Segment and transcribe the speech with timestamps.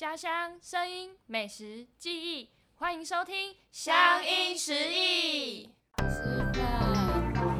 [0.00, 5.68] 家乡声音、美食、记忆，欢迎收听《乡音食忆》。
[6.08, 6.64] 吃饭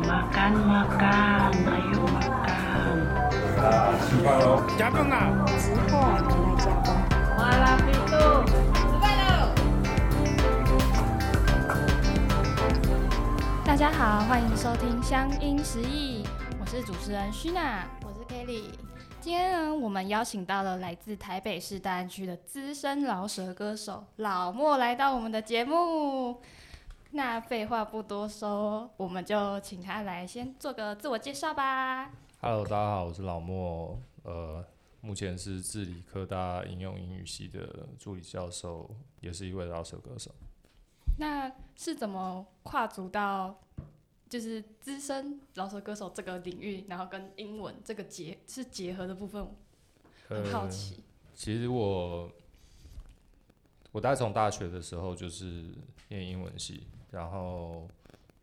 [0.00, 2.96] ，Makan, makan, ayo makan.
[4.00, 4.64] 吃饭喽！
[4.78, 5.44] 加饭啊！
[5.58, 6.88] 之后我们来加工。
[13.66, 16.24] 大家好，欢迎收听《乡音食忆》，
[16.58, 17.86] 我是主持人徐娜。
[18.02, 18.72] 我是 Kelly，
[19.22, 26.40] 今天呢，我们邀请到了来自台北市大安区的资深饶舌歌手老莫来到我们的节目。
[27.10, 32.10] 那废话不多说，我们就请他来先做个自我介绍吧。
[32.40, 34.64] Hello，大家好，我是老莫，呃，
[35.02, 38.88] 目前是治理科大应用英语系的助理教授，
[39.20, 40.30] 也是一位饶舌歌手。
[41.18, 43.54] 那是怎么跨足到
[44.30, 49.46] 就是资深老手歌手这个领域，然后跟英文这个结是结合的部分，
[50.28, 51.02] 很好奇。
[51.34, 52.30] 其实我
[53.90, 55.74] 我大概从大学的时候就是
[56.08, 57.88] 念英文系，然后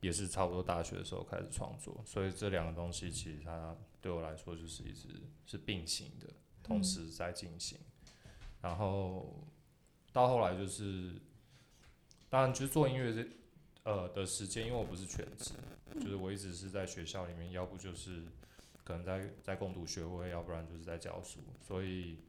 [0.01, 5.07] 也是差不多大学的时候开始创作，所以这两个东西其实它对我来说就是一直
[5.45, 6.27] 是并行的，
[6.61, 7.79] 同时在进行。
[8.61, 9.41] 然后
[10.11, 11.13] 到后来就是，
[12.29, 13.29] 当然就是做音乐这
[13.83, 15.51] 呃的时间，因为我不是全职，
[15.95, 18.23] 就是我一直是在学校里面，要不就是
[18.83, 22.19] 可能在在攻读学位，要不然就是在教书，所以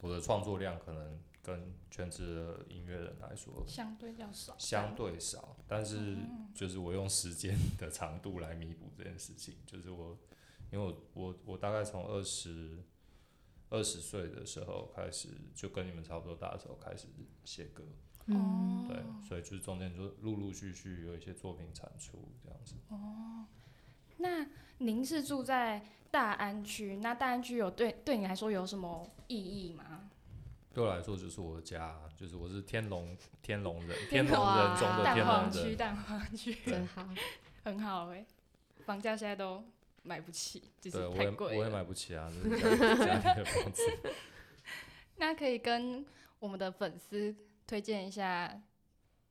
[0.00, 6.16] 我的创作量可能跟全职的音乐人来说相对较少，相对少，但是
[6.54, 10.18] 就是我用时间 的长度来弥补这件事情，就是我
[10.70, 12.78] 因为我我我大概从二十
[13.70, 17.06] 二十岁的时候开始，就跟你们差不多大的时候开始
[17.44, 17.82] 写歌，
[18.26, 22.74] 哦，对，所以就是中间就陆陆续续有一些作品产出这样子。
[22.88, 23.46] 哦
[24.18, 24.46] 那
[24.78, 30.10] 您是住在大安区，那大安区有对对你来说有什么意义吗？
[30.74, 35.76] 对我来说就是我的家，就是我是天龙天龙人，天龙人中的蛋天龙黄区，人。
[35.76, 37.08] 蛋黄区真好。
[37.64, 38.24] 很好哎、
[38.86, 39.62] 房价现在都
[40.02, 41.58] 买不起，就，是我也太贵了。
[41.58, 43.82] 我也买不起啊，就是家里 的房子。
[45.16, 46.04] 那可以跟
[46.38, 47.34] 我们的粉丝
[47.70, 48.60] 推荐一下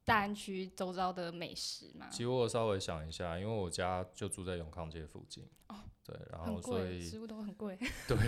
[0.06, 2.08] 大安区周遭的美食吗？
[2.10, 5.46] 其实我稍微想一下，因为我家就住在永康街附近。
[5.68, 7.78] 哦对，然后所，以食物都很贵。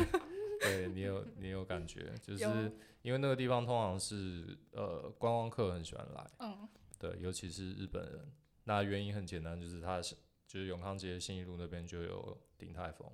[0.60, 2.44] 对你有你有感觉，就是
[3.04, 6.68] 因为那个地方通常是呃观光客很喜欢来，嗯，
[7.00, 8.30] 对，尤其是日本人。
[8.66, 10.14] 那原因很简单，就是它是
[10.46, 13.10] 就是永康街信义路那边就有鼎泰丰，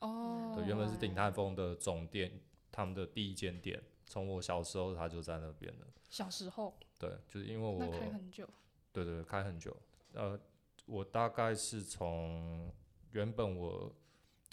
[0.00, 2.40] 哦，对，原本是鼎泰丰的总店，
[2.72, 3.80] 他们的第一间店，
[4.14, 5.86] 从我小时候他就在那边了。
[6.08, 8.48] 小时候对，就是因为我开很久，
[8.92, 9.76] 对对对，开很久。
[10.12, 10.38] 呃，
[10.86, 12.72] 我大概是从
[13.10, 13.92] 原本我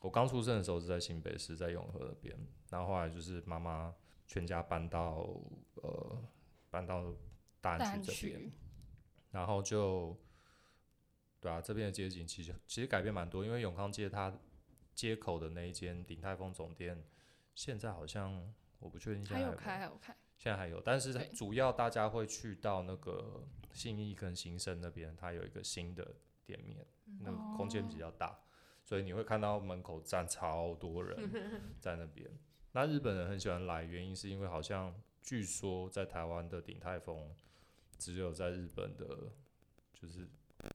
[0.02, 2.36] 我刚出生的时候是在新北市，在永和那边，
[2.72, 3.94] 然后后来就是妈妈
[4.26, 5.30] 全家搬到
[5.76, 6.24] 呃
[6.72, 7.14] 搬到
[7.62, 8.52] 大安区这边，
[9.30, 10.18] 然后就
[11.40, 14.36] 对啊，这边的街景其实其实改变蛮多，因为永康街它
[14.96, 17.04] 街口的那一间鼎泰丰总店，
[17.54, 18.52] 现在好像
[18.82, 20.16] 我不确定现在有没还有开，还有开。
[20.38, 26.16] 现在还有，但是对主要大家会去到那个信义跟新生那边，它有一个新的
[26.46, 26.86] 店面，
[27.20, 28.40] 那个空间比较大，
[28.84, 31.32] 所以你会看到门口站超多人
[31.80, 32.30] 在那边。
[32.72, 37.36] 那日本人很喜欢来，原因是因为好像据说在台湾的鼎泰丰
[38.00, 39.32] 只有在日本的，
[39.94, 40.28] 就是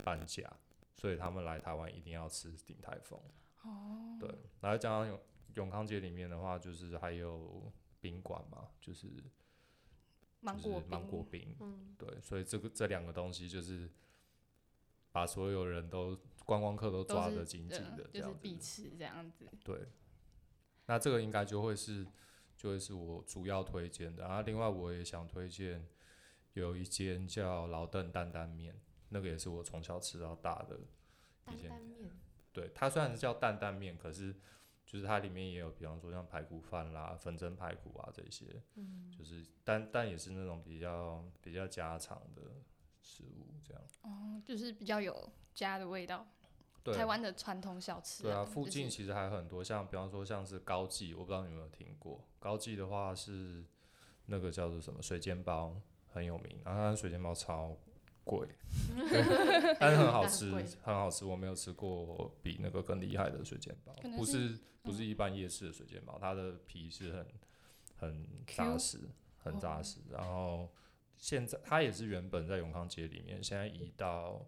[0.04, 0.48] 半价，
[0.94, 3.20] 所以他们来台湾一定要吃鼎泰丰。
[3.62, 5.20] 哦，对，然后加上永
[5.54, 7.72] 永康街里面的话，就是还有
[8.06, 9.24] 宾馆嘛，就是就是
[10.40, 13.90] 芒果芒果冰，嗯，对，所以这个这两个东西就是
[15.10, 18.38] 把所有人都观光客都抓得紧紧呃的，这就是样子。
[18.40, 19.48] 必吃这样子。
[19.64, 19.88] 对，
[20.86, 22.06] 那这个应该就会是
[22.56, 24.22] 就会是我主要推荐的。
[24.22, 25.84] 然后另外我也想推荐
[26.52, 30.78] 有一间叫老邓担担面，那个也是我从小吃到大的
[31.44, 32.10] 担一间担面，
[32.52, 34.36] 对，它虽然是叫担担面，可是
[34.86, 42.42] 就是它里面也有，比方说像排骨饭啦、粉蒸排骨啊这些，嗯，就是但但也是那种比较比较家常的
[43.02, 43.82] 食物这样。
[44.02, 46.24] 哦，就是比较有家的味道，
[46.84, 52.24] 对，台湾的传统小吃、对啊，附近其实还有很多，像比方说像是高记，我不知道你有没有听过。
[52.38, 53.64] 高记的话是
[54.26, 57.76] 那个叫做什么水煎包很有名，然后它的水煎包超
[58.26, 58.48] 贵，
[59.08, 59.22] 对
[59.78, 60.50] 但是很好吃，
[60.82, 61.24] 很好吃。
[61.24, 67.26] 我没有吃过比那个更厉害的水煎包不是是不是一般夜市的水煎包，它的皮是很
[67.96, 68.98] 很扎实，
[69.38, 70.00] 很扎哦实。
[70.10, 70.68] 然后
[71.16, 74.44] 现在它也是原本在永康街里面，现在移到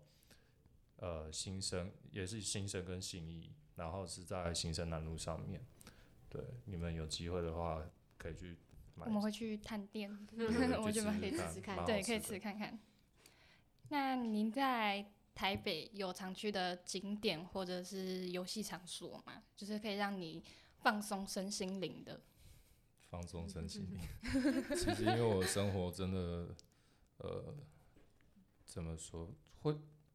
[0.97, 5.65] 呃新生，也是新生跟信义，然后是在新生南路上面。
[6.29, 7.81] 对，你们有机会的话
[8.17, 8.59] 可以去
[8.97, 10.11] 买我们会去探店，
[10.83, 12.79] 我觉得可以试试看对，可以吃的吃看看。
[13.89, 19.43] 那您在台北有常去的景点或者是游戏场所吗？
[19.57, 20.43] 就是可以让你
[20.81, 22.21] 放松身心灵的。
[23.09, 24.01] 放松身心灵。
[24.77, 26.55] 其实因为我生活真的，
[27.19, 27.55] 呃，
[28.65, 29.33] 怎么说，
[29.63, 29.73] 会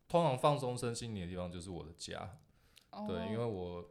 [0.07, 2.37] 通常放松身心灵的地方就是我的家。
[3.07, 3.89] 对，因为哦我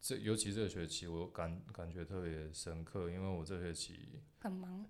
[0.00, 4.84] 这尤其这个学期，我感感觉特别深刻，因为我这学期很忙，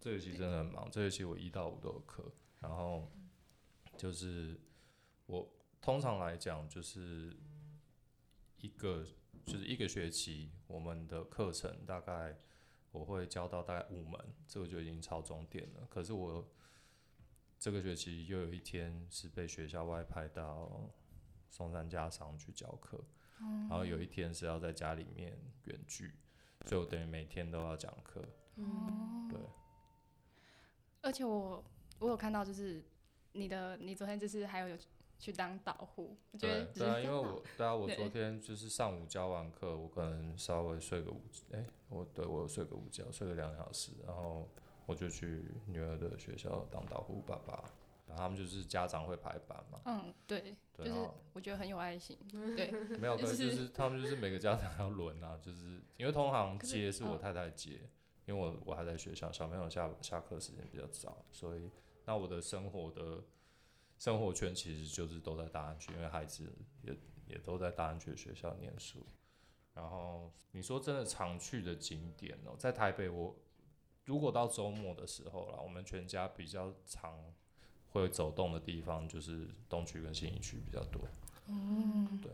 [0.00, 3.10] 这学期真的很忙，这学期我一到五都有课，然后
[3.96, 4.60] 就是
[5.26, 5.48] 我
[5.80, 7.36] 通常来讲就是
[8.56, 9.04] 一个
[9.44, 12.36] 就是一个学期，我们的课程大概
[12.90, 15.86] 我会教到大概五门，这个就已经超重点了。
[15.88, 16.46] 可是我
[17.58, 20.90] 这个学期又有一天是被学校外派到
[21.48, 23.02] 松山家商去教课，
[23.40, 26.12] 然后有一天是要在家里面远距，
[26.66, 28.22] 所以我等于每天都要讲课。
[28.56, 29.38] 嗯，对，
[31.02, 31.64] 而且我
[31.98, 32.82] 我有看到，就是
[33.32, 34.76] 你的你昨天就是还有有
[35.18, 41.20] 去当导护，我觉得对对啊，因为我对啊，我昨天就是上午教完课，我可能稍微睡个午，
[41.52, 44.48] 哎、我对我有睡个午觉，睡了两个小时，然后
[44.86, 47.64] 我就去女儿的学校当导护爸爸，
[48.06, 52.16] 然后他们就是家长会排班嘛，嗯，对，对，就是我觉得很有爱心，
[52.56, 57.80] 对，没有， 可就是是就是他们就是每个家长要轮啊，就是因为通常接是我嗯太太接，
[58.26, 61.68] 因为我我还在学校，小朋友下下课时间比较早，所以
[62.08, 63.22] 那我的生活的
[63.98, 66.50] 生活圈其实就是都在大安区，因为孩子
[66.80, 66.96] 也
[67.26, 69.04] 也都在大安区的学校念书。
[69.74, 73.36] 然后你说真的常去的景点哦、在台北我
[74.06, 77.22] 如果到周末的时候啦，我们全家比较常
[77.90, 81.02] 会走动的地方就是东区跟信义区比较多。
[81.46, 82.32] 嗯，对，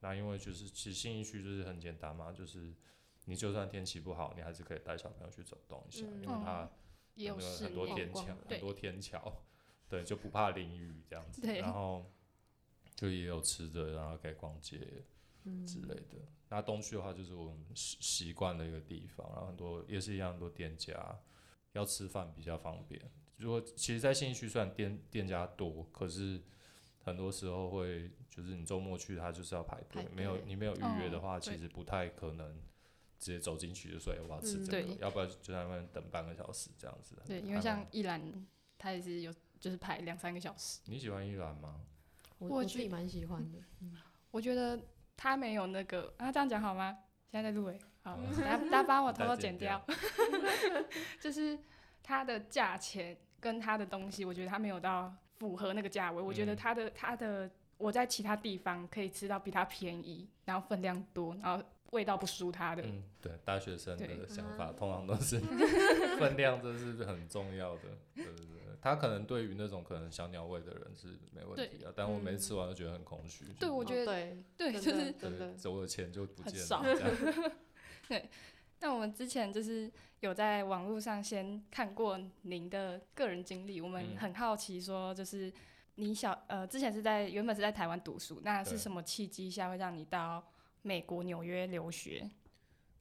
[0.00, 2.74] 那因为就是其实信义区就是很简单嘛，就是
[3.24, 6.70] 你就算天气不好，你还是可以带小朋友去走动一下，嗯因为它
[7.20, 9.42] 也有那个室很多天桥，很多天桥，
[9.88, 11.46] 对，就不怕淋雨这样子。
[11.54, 12.10] 然后
[12.94, 14.78] 就也有吃的，然后可以逛街
[15.66, 16.18] 之类的。
[16.48, 21.18] 那东区的话，就是我们习习惯的一个地方，然后很多也是一样，很多店家
[21.72, 23.00] 要吃饭比较方便。
[23.36, 26.42] 如果其实，在信义区虽然店店家多，可是
[27.02, 32.60] 很多时候会就是你周末去，它就是要排队排，没有你没有预约的话，哦其实不太可能
[33.20, 37.14] 直接走进去就说哎我要吃嗯这个，对要不要就在外面等半个小时这样子。
[37.26, 38.20] 对，因为像一兰，
[38.78, 41.80] 他也是有就是排两三个小时，你喜欢一兰吗？
[42.38, 43.58] 我我自己蛮喜欢的。
[44.30, 44.80] 我觉得
[45.16, 46.96] 他没有那个啊，这样讲好吗？
[47.30, 49.86] 现在在录诶，好，嗯大家大家帮我偷偷 剪剪掉，
[51.20, 51.58] 就是
[52.02, 56.22] 它的价钱跟它的东西，我觉得它没有到符合那个价位。
[56.22, 62.82] 我觉得嗯它的它的我在其他地方可以吃到比它便宜，然后分量多，然后味道不输他的。
[62.84, 65.38] 嗯，对，大学生的想法通常都是
[66.18, 67.82] 分量，这是很重要的。
[68.14, 73.44] 对对对，他可能对于那种可能小鸟胃的人是没问题的，但我每次吃完都觉得很空虚。
[73.58, 74.14] 对，我觉得、哦
[74.56, 77.52] 对，对，就是真的对，走的钱就不见了，这样。
[78.82, 79.90] 那我们之前就是
[80.20, 85.52] 有在网络上先看过您的个人经历，我们嗯很好奇说，就是
[85.96, 90.42] 你小呃之前是在原本是在台湾读书，那是什么契机下会让你到
[90.82, 92.30] 美国纽约留学？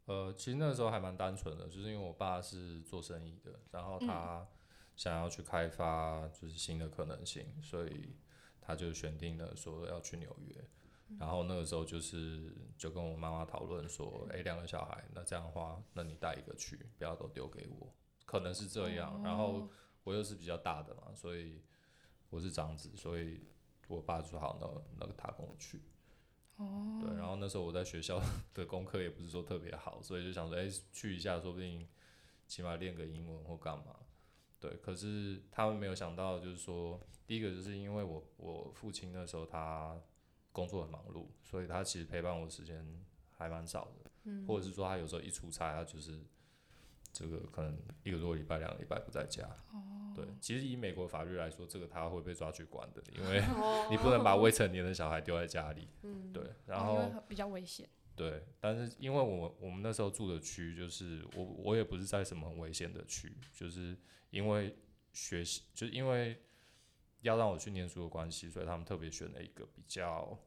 [0.06, 4.48] 呃，其实那时候还蛮单纯的，就是因为我爸是做生意的，然后他
[4.96, 8.16] 想要去开发就是新的可能性，所以
[8.60, 10.68] 他就选定了说要去纽约。
[11.20, 17.92] 然后那个时候就是就跟我妈妈讨论说，诶，两个小孩，那这样的话，那你带一个去，不要都丢给我，
[18.26, 19.22] 可能是这样。
[19.24, 19.68] 然后
[20.04, 21.64] 我又是比较大的嘛，所以
[22.30, 23.42] 我是长子，所以
[23.88, 24.68] 我爸就说好，那
[25.00, 25.82] 那个他跟我去。
[26.60, 28.22] 哦，对，然后那时候我在学校
[28.54, 31.88] 的功课也不是说特别好，所以就想说，哎、去一下，说不定
[32.48, 33.96] 起码练个英文或干嘛。
[34.60, 39.98] 对，可是他们没有想到，就是说，第一个就是因为我我父亲那时候他
[40.52, 42.86] 工作很忙碌，所以他其实陪伴我时间
[43.32, 46.20] 还蛮少的，嗯或者是说他有时候一出差，他就是
[47.12, 49.44] 这个可能一个多礼拜、两个礼拜不在家。
[49.72, 55.88] 哦，对，其实以美国法律来说，这个他会被抓去管的，因为 哦你不能把未成年的小孩丢在家里。
[56.04, 57.12] 嗯对，然后。
[57.28, 57.88] 比较危险。
[58.16, 63.98] 对，但是因为我我们那时候住的区，就是我我也不是在什么很危险的区，就是
[64.30, 64.76] 因为
[65.14, 66.38] 学习，就是因为
[67.22, 70.38] 要让我去念书的关系，所以他们特别选了一个比较，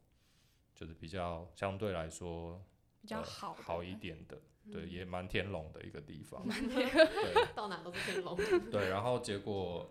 [0.74, 2.62] 就是比较相对来说
[3.00, 4.38] 比较呃好的好一点的，
[4.70, 8.36] 对，嗯也蛮天龙的一个地方， 对到哪都是天龙。
[8.70, 9.90] 对，然后结果。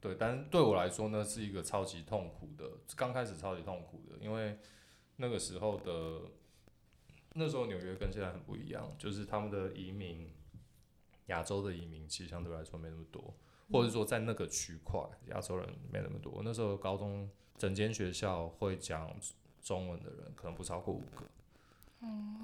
[0.00, 4.58] 对，但是对我来说呢，是一个超级痛苦的，刚开始超级痛苦的，因为
[5.16, 6.20] 那个时候的
[7.32, 10.30] 那时候纽约跟现在很不一样，就是他们的移民
[11.28, 13.34] 亚洲的移民其实相对来说没那么多，
[13.72, 16.42] 或者说在那个区块亚洲人没那么多。
[16.44, 19.10] 那时候高中整间学校会讲
[19.62, 21.24] 中文的人可能不超过五个。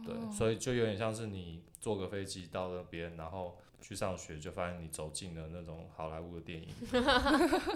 [0.05, 6.69] 对，所以就有点像是你坐个飞机到那边，然后去上学，就发现你走进了那种好莱坞的电影，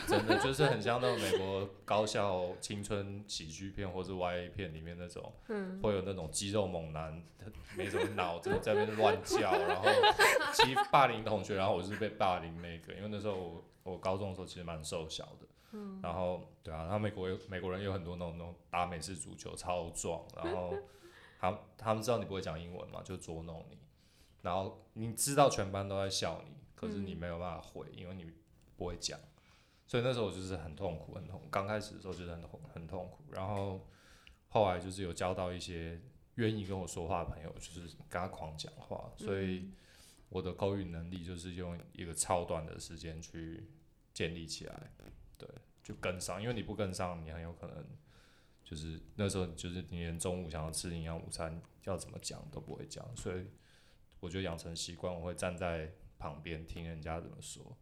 [0.06, 5.32] 真的就是很像那种美国高校青春喜剧片或是 YA 片里面那种，
[5.82, 7.22] 会有那种肌肉猛男，
[7.76, 9.88] 没什么脑，子在那边乱叫，然后
[10.52, 20.74] 欺霸凌同学，然后我是被霸凌那个，因为那时候我我高中的时候其实蛮瘦小的，然后对啊，然后美国有美国人有很多那种那种打美式足球超壮，然后。
[21.50, 23.78] 他他们知道你不会讲英文嘛，就捉弄你，
[24.40, 28.32] 然后你知道全班都在笑你，可是你没有办法回，因为你
[28.76, 29.18] 不会讲，
[29.86, 31.42] 所以那时候我就是很痛苦，很痛。
[31.50, 33.24] 刚开始的时候就是很痛，很痛苦。
[33.30, 33.86] 然后
[34.48, 36.00] 后来就是有交到一些
[36.36, 39.70] 愿意跟我说话的朋友，就是跟他狂讲话，所以
[40.30, 43.68] 我的口语能力就是用一个超短的时间去
[44.14, 44.90] 建立起来，
[45.36, 45.48] 对，
[45.82, 46.40] 就跟上。
[46.40, 47.84] 因为你不跟上，你很有可能。
[48.64, 53.46] 就是那时候，就是你连中午想要吃营养午餐要怎么讲都不会讲，所以
[54.20, 57.76] 我就养成习惯，我会站在旁边听人家怎么说，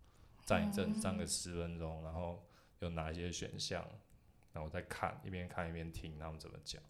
[0.44, 2.44] 站一阵，站个十分钟，然后
[2.80, 3.80] 有哪一些选项，
[4.52, 6.82] 然后我再看，一边看一边听他们怎么讲，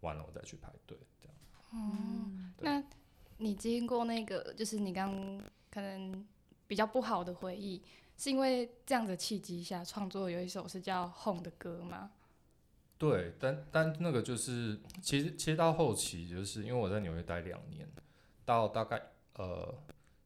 [0.00, 1.36] 完了我再去排队，这样。
[1.70, 2.82] 哦，那
[3.36, 5.38] 你经过那个，就是你刚
[5.70, 6.26] 可能
[6.66, 7.82] 比较不好的回忆，
[8.16, 12.10] 是因为这样的契机下创作有一首是叫《Home》的歌吗？
[12.96, 17.86] 对，但但那个就是，其实其实到后期，就是因为我在纽约待两年，
[18.44, 19.74] 到大概呃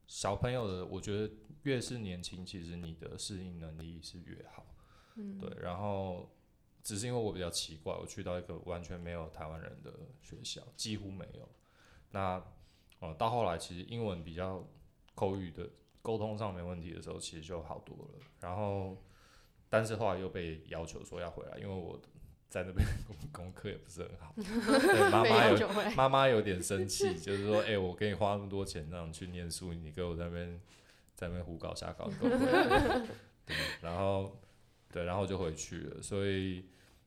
[0.07, 1.33] 小朋友的，我觉得
[1.63, 4.67] 越是年轻，其实你的适应能力是越好，
[5.17, 5.51] 嗯，对。
[5.61, 6.31] 然后
[6.83, 11.49] 只是因为我比较奇怪，我去到一个完全没有台湾人的学校，几乎没有。
[12.11, 12.41] 那
[13.01, 14.63] 呃到后来，其实英文比较
[15.15, 15.69] 口语的
[16.03, 18.21] 沟通上没问题的时候，其实就好多了。
[18.41, 19.03] 然后
[19.71, 21.99] 但是后来又被要求说要回来，因为我。
[22.49, 30.61] 在那边功功课也不是很好， 对妈妈有妈妈有点生气，就是说，哎，我给你花那么多钱让你去念书，你给我在那边
[31.15, 34.41] 在那边胡搞瞎搞，对，然后
[34.91, 36.65] 对，然后就回去了，所以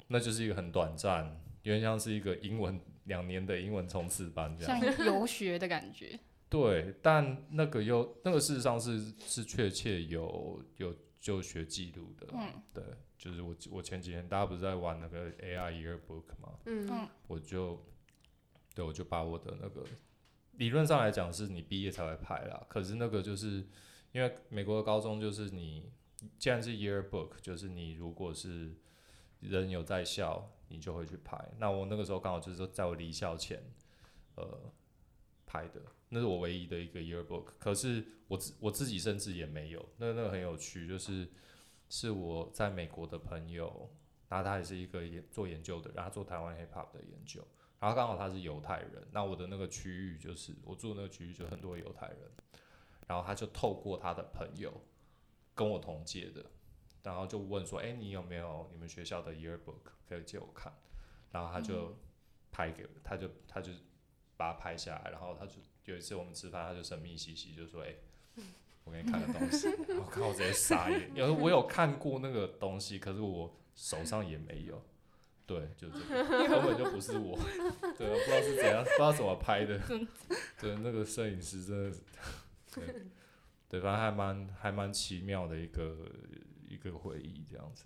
[0.08, 1.26] 那就是一个很短暂，
[1.64, 6.20] 有点像是一个英文两年的英文冲刺班这样，像游学的感觉。
[6.50, 12.84] 对，但那个又那个事实上是是确切有有就学记录的，嗯，对。
[13.22, 16.58] 就是我我前几天大家不是在玩那个 AI Yearbook 吗？
[16.66, 17.80] 嗯，我就
[18.74, 19.86] 对我就把我的那个
[20.54, 23.64] 理论上来讲是你毕业才会拍啦，可是那个就是
[24.12, 25.92] 因为美国的高中就是你
[26.40, 28.74] 既然是 Yearbook，就是你如果是
[29.40, 31.40] 人有在校，你就会去拍。
[31.60, 33.64] 那我那个时候刚好就是说在我离校前，
[34.34, 34.74] 呃，
[35.46, 37.50] 拍的，那是我唯一的一个 Yearbook。
[37.60, 41.30] 可是我自我自己甚至也没有，那那个很有趣，就是。
[41.92, 43.92] 是我在美国的朋友，
[44.30, 47.46] 然后他也是一个研做研究的，然后做台湾 hip hop 的研究，
[47.82, 52.32] 然后刚好他是犹太人，那我的那个区域就是我住的那个区域就很多犹太人，
[53.08, 54.72] 然后他就透过他的朋友
[55.54, 56.46] 跟我同届的，
[57.04, 60.74] 然后就问说，哎，你有没有你们学校的 yearbook 可以借我看？
[61.30, 61.94] 然后他就
[62.54, 63.74] 拍给，他就他就
[64.38, 67.94] 把它拍下来，然后他就有一次我们吃饭，他就神秘兮兮就说，哎。
[68.84, 74.84] 我给你看个东西，我 看我直接傻眼，因为我有看过那个东西，可是我手上也没有，
[75.46, 77.38] 对，就是这个，根本就不是我，
[77.98, 79.80] 对，不知道是怎样，不知道怎么拍的，
[80.60, 82.02] 对，那个摄影师真的是，
[82.74, 82.96] 对，
[83.70, 86.12] 对，反正还蛮还蛮奇妙的一个
[86.68, 87.86] 一个回忆这样子。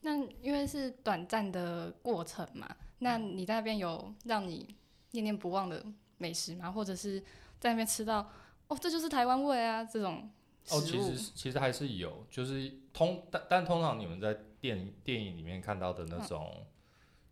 [0.00, 2.68] 那因为是短暂的过程嘛，
[2.98, 4.76] 那你在那边有让你
[5.12, 5.84] 念念不忘的
[6.18, 6.70] 美食吗？
[6.70, 7.18] 或者是
[7.58, 8.30] 在那边吃到？
[8.68, 9.82] 哦，这就是台湾味啊！
[9.82, 10.30] 这种
[10.70, 16.66] 哦，其实其实还是有，就是通但但通常你们在电电影里面看到的那种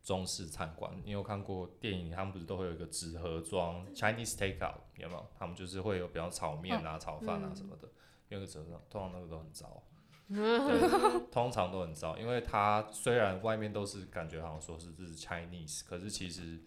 [0.02, 2.10] 中式餐馆，你有看过电影？
[2.10, 5.26] 他们不是都会有一个纸盒装 Chinese takeout 有没有？
[5.38, 7.86] 他们就是会有比方炒面啊、炒饭啊什么的，
[8.30, 9.82] 用个纸盒，通常那个都很糟，
[11.30, 16.58] 通常都很糟，因为它虽然外面都是感觉好像说是这是 Chinese，可是其实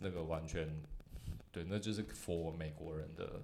[0.00, 0.82] 那个完全
[1.52, 3.42] 对，那就是 for 美国人的。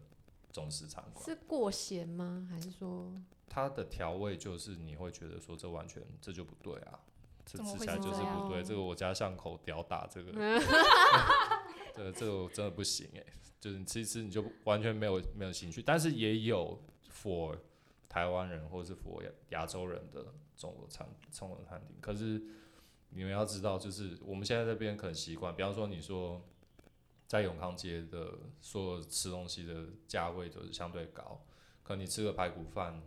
[0.53, 2.47] 中式餐馆是过咸吗？
[2.51, 3.13] 还是说
[3.49, 7.01] 它的调味就是你会觉得说这完全这就不对啊？
[7.45, 8.63] 这吃起来就是不对。
[8.63, 10.31] 这个我家巷口屌打这个，
[11.95, 13.25] 这个这个真的不行哎！
[13.59, 16.81] 就是吃一吃你就完全没有没有兴趣，但是也有
[17.11, 17.59] for
[18.09, 21.97] 台湾人或者是 for 亚洲人的中国餐中国餐厅。
[22.01, 22.43] 可是
[23.11, 26.41] 你们要知道，就是我们现在这边可能习惯，比方说你说。
[27.33, 31.41] 在永康街的所有吃东西的价位都是相对高，
[31.83, 33.01] 可能你吃个排骨饭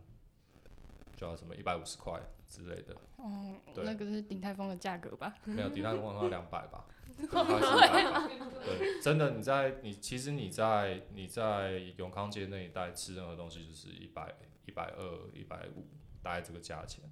[1.15, 5.35] 就要什么一百五十块之类的，哦，对那个是鼎泰丰的价格吧？
[5.43, 14.33] 没有，鼎泰丰要 两百吧，对它是200对，真的你在你其实你在你在永康街那一带吃任何东西就是一百
[14.65, 15.85] 一百二一百五，
[16.23, 17.03] 大概这个价钱，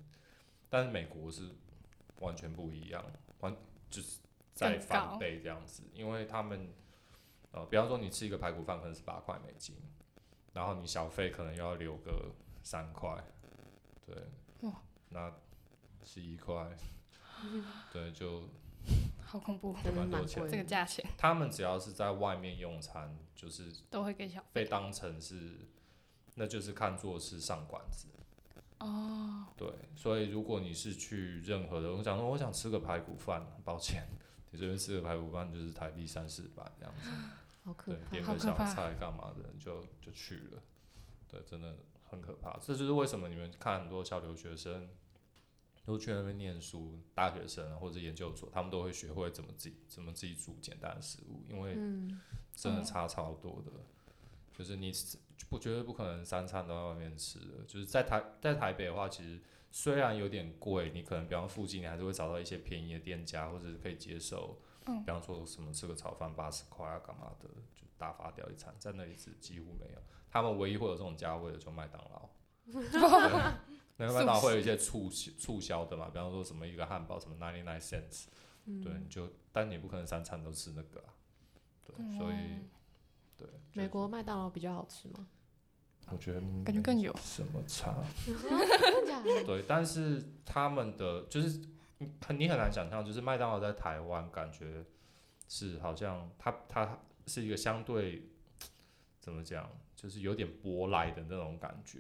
[0.68, 1.52] 但是美国是
[2.22, 3.06] 完全不一样，
[3.42, 3.56] 完
[3.92, 4.20] 就是
[4.56, 6.74] 在翻倍这样子，因为他们
[7.54, 9.76] 呃，比方说你吃一个排骨饭可能是八块美金，
[10.54, 12.32] 然后你小费可能要留个
[12.62, 13.24] 三块，
[14.06, 14.16] 对
[14.62, 14.74] 哇，
[15.10, 15.32] 那
[16.04, 16.76] 十一块，
[17.94, 18.50] 对，就
[19.26, 20.48] 好恐怖，蛮蛮多钱。
[20.50, 25.68] 这个价钱他们只要是在外面用餐，就是都会给小费被当成是，
[26.36, 28.08] 那就是看作是上馆子。
[28.80, 29.46] 哦。
[29.56, 34.04] 对，所以如果你是去任何的，我想说我想吃个排骨饭，抱歉，
[34.50, 40.62] 你这边吃个排骨饭就是台币三四百这样子，对，好可怕点个小菜干嘛的就就去了，
[41.28, 42.58] 对，真的很可怕。
[42.62, 44.90] 这就是为什么你们看很多小留学生
[45.86, 52.20] 都去那边念书，大学生啊或者研究所，他们都会学会怎么自己怎么自己煮简单的食物，因为嗯，
[52.54, 53.72] 真的嗯差超多的。
[54.54, 55.18] 就是你吃
[55.50, 57.64] 不绝对不可能三餐都在外面吃的。
[57.66, 59.42] 就是在台在台北的话，其实
[59.72, 64.62] 虽然有点贵，你可能比方附近你还是会找到一些便宜的店家，或者是可以接受。
[64.86, 65.04] 嗯。
[65.04, 70.00] 比方说什么吃个炒饭八十块啊，干嘛的，就大发掉一餐，在那里是几乎没有。
[70.30, 72.30] 他们唯一会有这种价位的就麦当劳。
[72.66, 72.82] 对
[73.98, 78.26] 那个麦当劳会有一些促促销的嘛，比方说什么一个汉堡什么 ninety nine cents，
[78.66, 78.82] 嗯。
[78.82, 81.14] 对，你就但你不可能三餐都吃那个啊，
[81.86, 82.70] 对，所以嗯。
[83.38, 85.28] 对，美国麦当劳比较好吃吗？
[86.10, 87.16] 我觉得感觉更有。
[87.24, 87.96] 什么差？
[89.46, 91.73] 对，但是他们的就是你
[92.26, 94.86] 很你很难想象，就是麦当劳在台湾感觉
[95.48, 98.30] 是好像它它是一个相对
[99.20, 102.00] 怎么讲，就是有点舶来的那种感觉。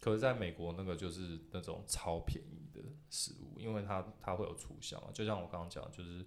[0.00, 6.24] 可是在美国那个就是那种超便宜的食物，因为它它会有促销，就像我刚刚讲，就是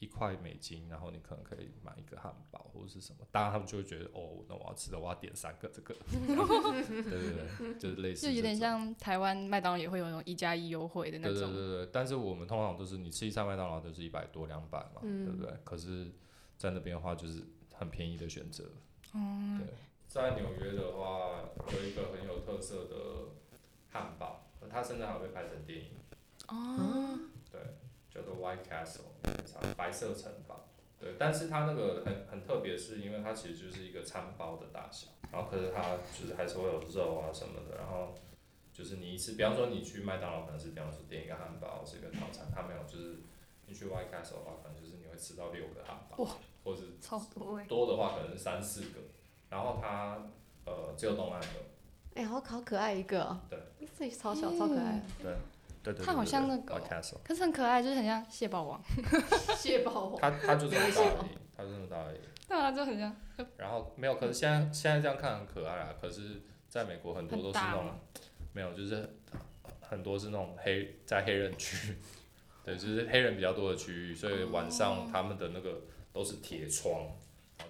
[0.00, 15.52] 一块美金，然后你可能可以买一个汉堡或者是什么，当然他们就会觉得哦，那我要吃的我要点三个这个， 对对对，就是类似就有点像台湾麦当劳也会有那种一加一优惠的那对对，对对，但是我们通常都是你吃一餐麦当劳都是一百多两百嘛，对不对？
[15.64, 16.12] 可是，
[16.56, 17.42] 在那边的话就是
[17.74, 18.64] 很便宜的选择。
[19.14, 19.66] 嗯，对，
[20.06, 22.96] 在纽约的话有一个很有特色的
[23.90, 25.90] 汉堡，它甚至还有被拍成电影，
[26.48, 27.18] 哦，
[27.50, 27.60] 对，
[28.18, 30.68] 叫做 White Castle，白色城堡。
[30.98, 38.12] 对，但是它那个很很特别，是因为它其实就是一个餐包的大小，然后可是它就是还是会有肉啊什么的，然后
[38.72, 43.20] 就是你一次，比方说你去麦当劳可能是比方说点一个汉堡是一个套餐，它没有就是
[43.66, 48.98] 你去 White Castle 的话，可能就是你会吃到六个汉堡，或者超多哎，多的话可能是三四个，
[49.48, 50.26] 然后它
[50.64, 51.46] 呃只有动漫的，
[52.16, 53.58] 哎、好好可爱一个、哦，对，
[53.94, 55.32] 自己超小、超可爱对
[55.82, 56.80] 对对他好像那个
[57.24, 58.82] 可是很可爱，就是很像蟹堡王，
[59.56, 62.18] 蟹堡王，他他就这么大而已，它就这么大而已。
[62.48, 63.14] 对啊，就很像，
[63.56, 65.94] 然后没有，可是现在现在这样看很可爱啊。
[66.00, 67.90] 可是在美国很多都是那种
[68.52, 69.18] 没有，就是
[69.80, 71.96] 很多是那种黑在黑人区，
[72.64, 77.02] 对，就是黑人比较多的区域，所以晚上他们的那个都是铁窗，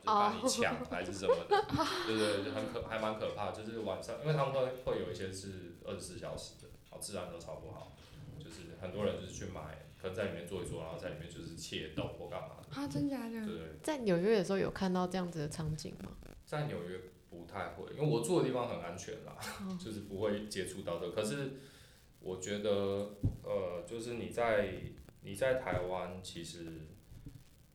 [0.05, 1.65] 然后就把你抢还是什么的，
[2.07, 3.51] 对对对，就很可还蛮可怕。
[3.51, 7.98] 就是晚上，因为他们会会有一些是二十四小时的，然后治安都超不好，就是
[8.81, 13.47] 很多人就是去买，可能在里面坐一坐，然后在里面就是窃盗或干嘛的，啊，真假的？
[13.47, 13.57] 对。
[13.83, 16.13] 在纽约的时候有看到这样子的场景吗？
[16.45, 19.37] 在纽约不太会，因为我住的地方很安全啦，
[19.79, 21.11] 就是不会接触到的。
[21.11, 21.53] 可是
[22.21, 22.71] 我觉得，
[23.43, 24.75] 呃，就是你在
[25.23, 26.65] 你在台湾，其实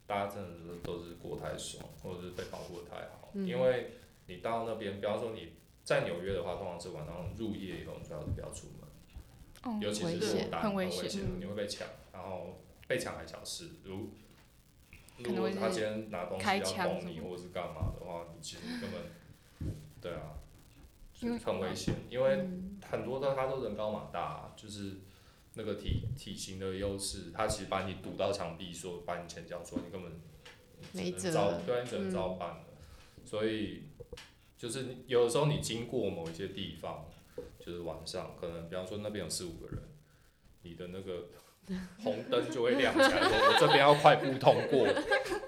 [0.07, 3.91] 大家真的是都是过太爽，或者是被保护的太好，嗯因为
[4.27, 8.82] 你到那边，比方说你在纽约的话，通常是晚上入夜以后，你最好是不要出门，
[9.63, 14.09] 哦尤其是危险落单很危险，你会被抢，然后被抢还小事，如
[15.19, 19.01] 如果他今天拿东西要捅你或是干嘛的话，你其实根本
[20.01, 20.35] 对啊，
[21.21, 24.97] 因为很危险，因为嗯，很多的他都人高马大，就是
[25.53, 30.11] 那个体体型的优势，他其实把你堵到墙壁，说把你前脚说，你根本
[30.91, 32.63] 没只能遭辙对，你只能遭办了。
[33.23, 33.83] 所以
[34.57, 37.05] 就是你有的时候你经过某一些地方，
[37.65, 39.81] 就是晚上，可能比方说那边有四五个人，
[40.63, 41.29] 你的那个
[42.03, 44.87] 红灯就会亮起来，说我这边要快步通过。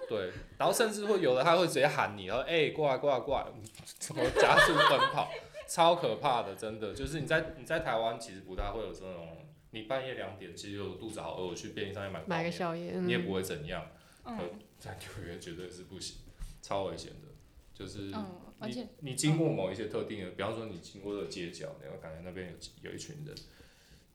[0.07, 3.47] 对，然后甚至会有的他会直接喊你，然后哎、过来过来过来，
[3.99, 5.29] 怎 么加速奔跑，
[5.67, 13.85] 超可怕的，真的就是你在你在台湾其实不太会有这种，你半夜两点其实有肚子好饿，我去便利商店买个买，个宵夜，嗯你也不会怎样。
[14.25, 14.37] 嗯，
[14.79, 16.17] 在纽约绝对是不行，
[16.61, 17.27] 超危险的。
[17.75, 18.25] 就是嗯，
[18.57, 23.35] 而且你你经过某一些特定的，比方说你经过这个街角，你会感觉那边有有一群人，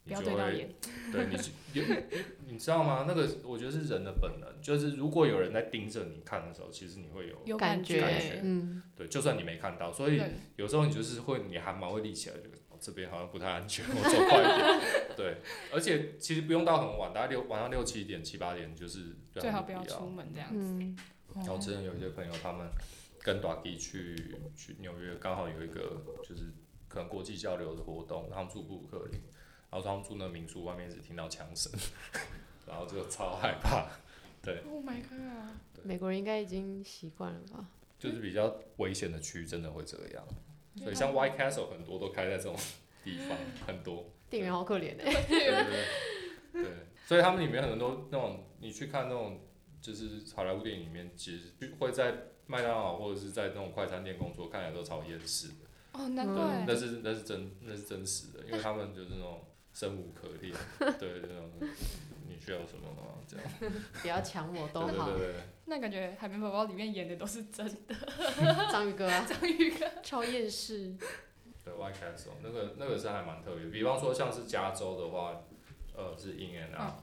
[0.04, 0.74] 不要你就会
[1.12, 1.84] 对你是有
[2.46, 3.04] 你知道吗？
[3.06, 10.20] 那个我觉得是人的本能，就是如果有人在盯着你看的时候，其实你会有有感觉，感觉嗯，对，就算你没看到，所以
[10.56, 15.16] 有时候你就是会你汗毛会立起来，就哦这边好像不太安全，我走快一点。
[15.16, 15.36] 对，
[15.70, 20.56] 而且其实不用到很晚，大概六晚上六七点、七八点就是最好不要要出门这样子。
[20.56, 20.96] 嗯，
[21.34, 22.66] 然后之前有一些朋友，他们
[23.22, 24.16] 跟短弟去
[24.56, 26.52] 去纽约，刚好有一个就是
[26.88, 29.20] 可能国际交流的活动，他们住布鲁克林，
[29.70, 31.72] 然后他们住那个民宿外面只听到枪声，
[32.66, 33.88] 然后就超害怕，
[34.42, 34.62] 对。
[34.68, 35.56] Oh my god！
[35.82, 37.68] 美国人应该已经习惯了吧？
[37.98, 40.26] 就是比较危险的区域真的会这样，
[40.78, 42.56] 所以像 White Castle 很多都开在这种
[43.04, 45.64] 地方，很多，店员好可怜哎，对对
[46.52, 46.72] 对对，
[47.06, 49.40] 所以他们里面很多那种你去看那种
[49.82, 52.14] 就是好莱坞电影里面，其实会在
[52.50, 55.54] 麦当劳或者是在那种快餐店工作，看起来都超厌世的。
[55.92, 60.52] 哦，难嗯怪那是那是真那是真实的，因为他们就是那种生无可恋，
[60.98, 61.50] 对那种
[62.28, 63.14] 你需要什么吗？
[63.26, 63.46] 这样，
[64.02, 65.26] 不要抢我都好对对。
[65.26, 67.94] 对对，那感觉《海绵宝宝》里面演的都是真的。
[68.72, 70.96] 章鱼哥啊，章鱼哥，超厌世。
[71.64, 75.42] 对 White Castle 那个那个是还蛮特别，比方说像是加州的话，
[75.94, 77.02] 呃是 In and Out，、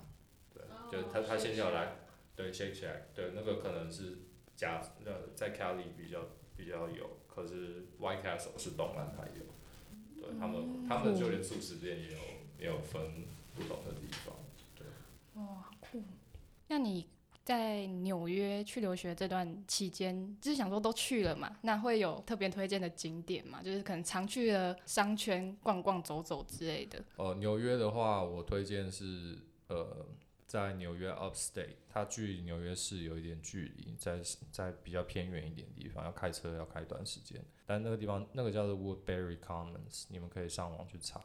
[0.54, 1.96] 对，就他他先要来，
[2.36, 4.18] 对 Shake Shack，对那个可能是
[4.58, 6.26] 加呃在 Cali 比较
[6.58, 12.18] 比较有，可是 White Castle 是东岸才有，对他们他们就连素食店也有
[12.60, 13.02] 也有分
[13.56, 14.34] 不同的地方。
[14.76, 14.88] 对
[15.36, 16.04] 哇，酷！
[16.68, 17.08] 那你
[17.46, 23.62] 在纽约去留学这段期间，就是想说都去了嘛，那会有特别推荐的景点嘛？
[23.64, 27.02] 就是可能常去的商圈逛逛、走走之类的。
[27.16, 30.06] 呃，纽约的话，我推荐是呃，
[30.48, 37.44] 在纽约 Upstate，它距纽约市有一点距离，在在比较偏远一点的地方，要开车要开一段时间。
[37.66, 41.22] 但那个地方，那个叫做 Woodbury Commons，你们可以上网去查，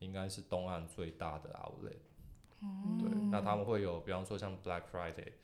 [0.00, 2.00] 应该是东岸最大的 outlet。
[2.98, 5.34] 对，那他们会有，比方说像 Black Friday，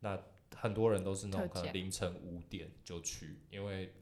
[0.00, 0.18] 那
[0.56, 3.92] 很多人都是那种可能凌晨五点就去，因为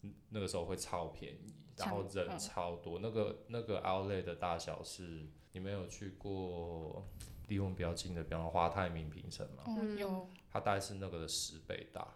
[0.00, 2.98] 嗯那个时候会超便宜，然后人超多。
[3.00, 7.06] 那个那个 outlet 的大小是，你们有去过
[7.48, 9.64] 离我们比较近的，比方说华泰名品城嘛，
[9.98, 12.06] 有，它大概是那个的十倍大。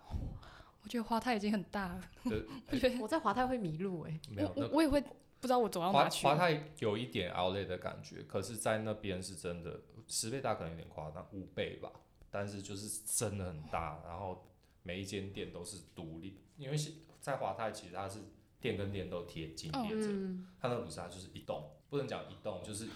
[0.82, 2.02] 我觉得华泰已经很大了。
[2.24, 6.26] 对， 我觉得我在华泰会迷路哎，没有那我我我也会不知道我走到华哪去。
[6.26, 11.92] 华泰有一点 outlet 的感觉，可是，在那边是真的十倍大，可能有点夸张，五倍吧。
[12.30, 14.50] 但是就是真的很大，然后
[14.82, 18.20] 每一间店都是独立，因为是在华泰其实它是
[18.60, 22.90] 店跟店都贴紧哦连着，嗯，它那不是，它就是一栋，不能讲一栋，就是一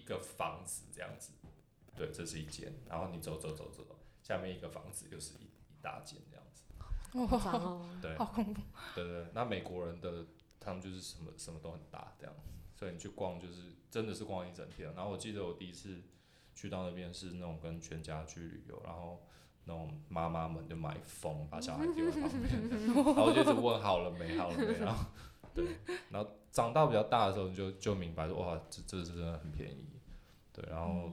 [0.00, 1.32] 一个房子这样子。
[1.96, 6.62] 对，这是一间，然后你走走走走走，下面一个房子又是一一大间这样子。
[8.00, 8.62] 对，好恐怖。
[8.94, 10.24] 对对，那美国人的
[10.58, 12.34] 他们就是什么什么都很大这样，
[12.74, 14.92] 所以你去逛就是真的是逛一整天。
[14.94, 16.00] 然后我记得我第一次
[16.54, 19.26] 去到那边是那种跟全家去旅游，然后
[19.64, 25.04] 那种妈妈们就买疯，把小孩丢在旁边， 然后就是问好了没，好了没，然后
[25.64, 29.84] 对，然后长到比较大的时候你就就明白说哇，这这是真的很便宜，
[30.52, 31.12] 对，然后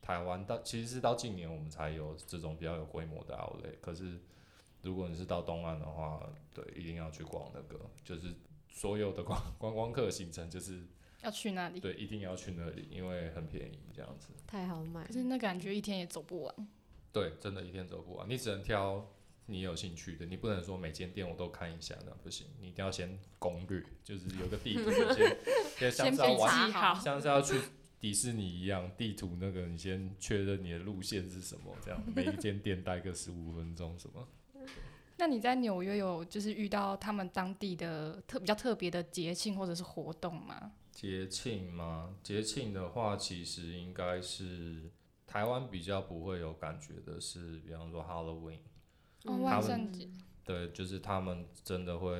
[0.00, 4.20] 台湾到其实是到近年我们才有这种比较有规模的 outlet，可是。
[4.80, 6.22] 如果你是到东岸的话，
[6.54, 8.32] 对，一定要去逛那个，就是
[8.70, 10.86] 所有的观观光客行程，就是
[11.20, 11.80] 要去那里？
[11.80, 14.28] 对，一定要去那里，因为很便宜，这样子。
[14.46, 16.68] 太好买可，是那感觉一天也走不完。
[17.12, 19.04] 对，真的，一天走不完，你只能挑
[19.50, 25.36] 你有兴趣的，你不能说每间店我都看一下，那不行，你一定要先攻略，就是有个地图先，
[25.76, 27.00] 先像先是要玩。
[27.00, 27.58] 像是要去
[27.98, 34.28] 迪士尼一样，地图那个你先确认你的路线是什么，这样每一间店待个十五分钟什么。
[35.16, 40.70] 那你在纽约有就是遇到他们当地的特比较特别的节庆或者是活动吗？
[40.92, 42.14] 节庆吗？
[42.22, 44.90] 节庆的话，其实应该是
[45.26, 48.58] 台湾比较不会有感觉的是，比方说 Halloween，
[49.24, 50.08] 哦，嗯万圣节
[50.44, 52.10] 对，就是他们真的会，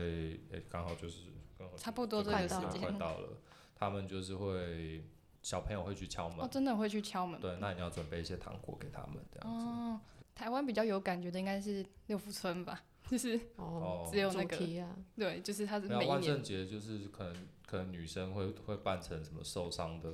[0.50, 1.22] 诶、刚好就是
[1.58, 3.28] 刚好差不多这个时间快到了，
[3.74, 5.02] 他们就是会
[5.42, 7.40] 小朋友会去敲门，哦，真的会去敲门。
[7.40, 9.64] 对，那你要准备一些糖果给他们这样子。
[9.64, 10.00] 哦，
[10.34, 13.64] 台湾比较有感觉的应该是六福村吧，就是 哦，
[14.04, 20.10] 哦只有那个啊，对，就是它是每一年圣节就是可能可能女生会会扮成什么受伤的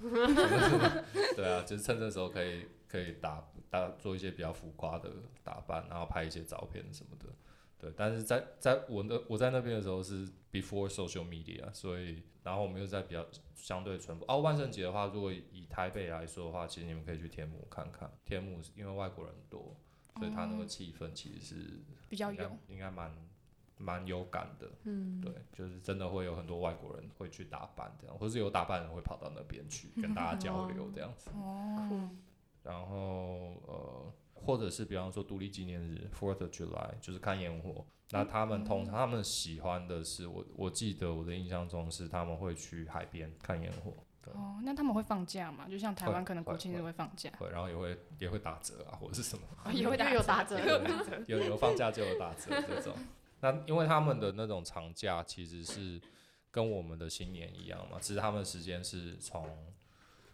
[1.36, 5.10] 对啊，就是趁这时候可以可以打打做一些比较浮夸的
[5.44, 7.26] 打扮，然后拍一些照片什么的。
[7.78, 13.24] 对，但是在在我那我在那边的时候是 before social media，所以然后我们又在比较
[13.54, 14.24] 相对淳朴。
[14.28, 19.74] 哦，万圣节的话，如果以台北来说的话，其实你们可以去天母看看，天母是因为外国人多，
[20.16, 22.58] 所以他那个气氛其实是应该比较有。
[22.68, 23.14] 应该蛮
[23.78, 31.30] 蛮有感的，嗯，对，就是真的会有很多外国人会去打扮这样，或是有打扮的人会跑到那边去跟大家交流这样子。
[31.30, 32.10] 哦，
[32.62, 37.84] 然后呃，或者是比方说独立纪念日 Fourth of July，就是看烟火。
[38.12, 45.68] 那他们通常他们喜欢的是我我记得我的印象中是他们会去海边看烟火，对，哦，那他们会放假吗？
[45.70, 50.58] 就像台湾可能国庆日会会放假，会，然后也会也会打折啊，或者是什么，也会又有打折，
[51.28, 52.92] 有有放假就有打折这种。
[53.42, 56.00] 那因为他们的那种长假其实是
[56.50, 59.48] 跟我们的新年一样嘛，只是他们时间是从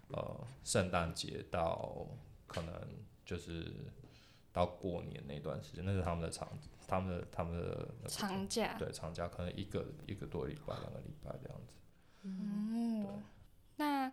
[0.09, 2.07] 呃圣诞节到
[2.47, 2.73] 可能
[3.25, 3.73] 就是
[4.53, 6.49] 到过年那段时间，那是他们的长
[6.87, 8.77] 他们的他们的那个长假。
[8.79, 11.75] 对长假，可能一个一个多礼拜两个礼拜这样子。
[13.09, 13.23] 哦，
[13.77, 14.13] 那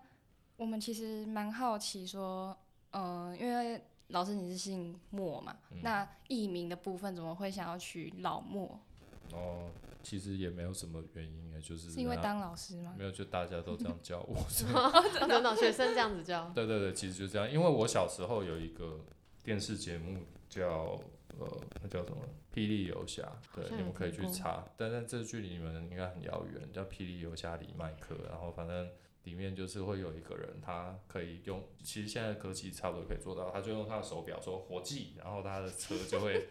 [0.58, 2.58] 我们其实蛮好奇说，
[2.92, 8.80] 呃，因为老师你是姓莫嘛，嗯那艺名的部分怎么会想要取老莫？
[9.34, 9.70] 哦，
[10.02, 12.94] 其实也没有什么原因也就是是因为当老师吗？
[12.98, 14.36] 没有就大家都这样叫我，
[15.20, 17.52] 真的学生这样子叫， 对对对，其实就这样。
[17.52, 19.00] 因为我小时候有一个
[19.44, 20.20] 电视节目
[20.50, 21.00] 叫
[21.40, 21.48] 呃，
[21.82, 22.18] 那叫什么
[22.56, 23.24] 《霹雳游侠》，
[23.56, 24.64] 对你们可以去查。
[24.78, 28.16] 但是这距离你们应该很遥远，叫《霹雳游侠》里麦克。
[28.30, 28.88] 然后反正
[29.24, 36.48] 里面就是会有一个人，他可以用，其实现在科技差不多可以做到，他就用他的手表说火计，然后他的车就会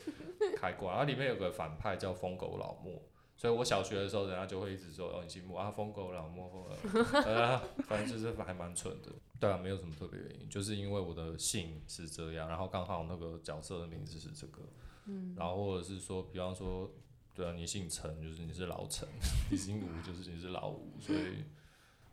[0.56, 0.96] 开过来。
[0.96, 3.00] 然后里面有个反派叫疯狗老莫。
[3.35, 7.58] 所以我小学的时候，人家就会一直说哦，你姓莫啊，疯狗老莫，疯狗老莫呃，
[7.88, 9.11] 反正就是还蛮蠢的。
[9.40, 14.62] 对啊，没有什么特别原因，就是因为我的姓是这样，然后刚好那个角色的名字是这个，
[15.06, 16.88] 嗯，然后或者是说，比方说，
[17.35, 19.08] 对啊，你姓陈，就是你是老陈；
[19.50, 21.42] 你姓吴，就是你是老吴，所以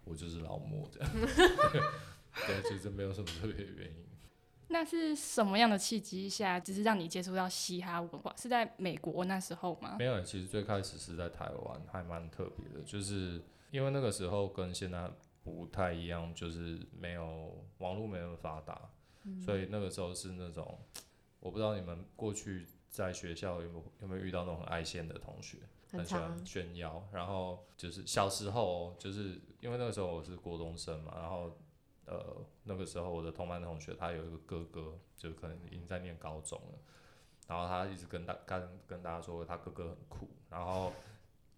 [0.04, 1.10] 我就是老莫这样。
[2.48, 4.06] 对，其实没有什么特别的原因。
[4.72, 8.32] 那是什么样的契机下，只是让你接触到嘻哈文化？
[8.38, 9.96] 是在美国那时候吗？
[9.98, 15.10] 没有，其实最开始是在台湾，还蛮特别的，就是因为那个时候跟现在
[15.44, 18.80] 不太一样，就是没有网络没那么发达，
[19.44, 20.78] 所以那个时候是那种，
[21.40, 25.58] 我不知道你们过去在学校有没有有没有遇到那种很爱现的同学，
[25.91, 31.58] 很喜欢，炫耀，然后就是小时候哦就是因为那个时候我是国中生嘛，然后
[32.06, 36.78] 呃那个时候我的同班同学他有一个哥哥，就可能已经在念高中了，
[37.47, 40.93] 然后他一直跟大跟跟大家说他哥哥很酷，然后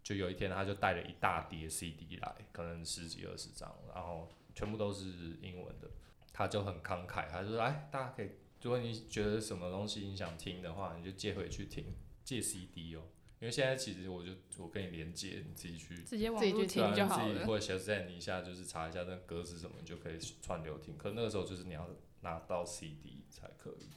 [0.02, 5.90] 就有一天他就带了一大叠 CD 来，可能十几二十张，然后全部都是英文的，
[6.32, 13.04] 他就很慷慨，他就说哎大家可以，如果你觉得什么东西你想听的话，你就借回去听，借 CD 哦。
[13.42, 17.34] 因为现在其实我就我跟你连接，你自己去直接网自己去络听听就好了。
[17.34, 20.96] 自己或者 Shazam 一下，就是查一下那个歌是什么，你就可以串流听。
[20.96, 21.90] 可那个时候就是你要
[22.22, 23.90] 拿到 CD 才可以，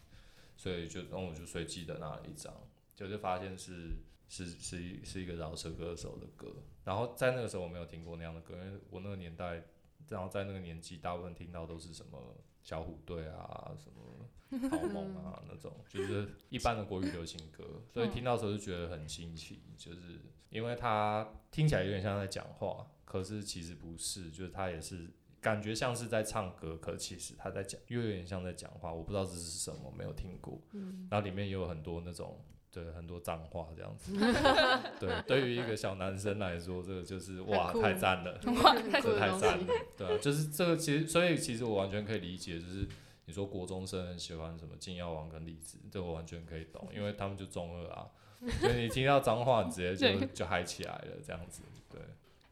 [0.57, 2.55] 所以就然后我就随机的拿了一张，
[2.95, 3.97] 就是发现是
[4.29, 6.51] 是是一是一个饶舌歌手的歌。
[6.83, 9.63] 然后在那个时候我没有听过那样的歌，因为我那个年代，
[10.09, 25.09] 然后在那个年纪，大部分听到都是什么小虎队啊，什么好梦啊 那种，就是一般的国语流行歌，所以听到的时候就觉得很新奇，就是因为它听起来有点像在讲话，可是其实不是，就是它也是
[25.41, 30.61] 感觉像是在唱歌，可其实他在讲，又有点像在讲话，我不知道这是什么，没有听过。
[30.73, 32.43] 嗯然后里面也有很多那种。
[32.75, 34.13] 对，很多脏话这样子。
[34.99, 38.41] 对，对于一个小男生来说，这个就是哇，太赞了。
[38.47, 42.85] 哇，这太赞了，，对啊，就是这个其实，所以其实我完全可以理解，就是
[43.27, 48.09] 你说国中生很喜欢什么金耀王跟栗子，这我完全可以懂，因为他们就中二啊，
[48.61, 52.01] 所以你听到脏话，你直接就就嗨起来了，这样子，对。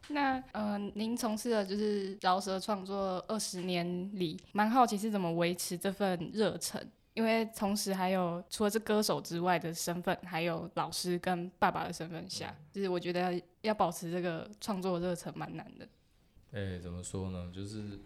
[0.09, 15.87] 那呃，您从事的就是饶舌创作二十年里，蛮好奇是怎么维持这份热忱，因为同时还有除了是歌手之外的身份，还有老师跟爸爸的身份下，就是我觉得要保持这个创作热忱蛮难的。
[16.53, 17.51] 哎、怎么说呢？
[17.55, 18.01] 就是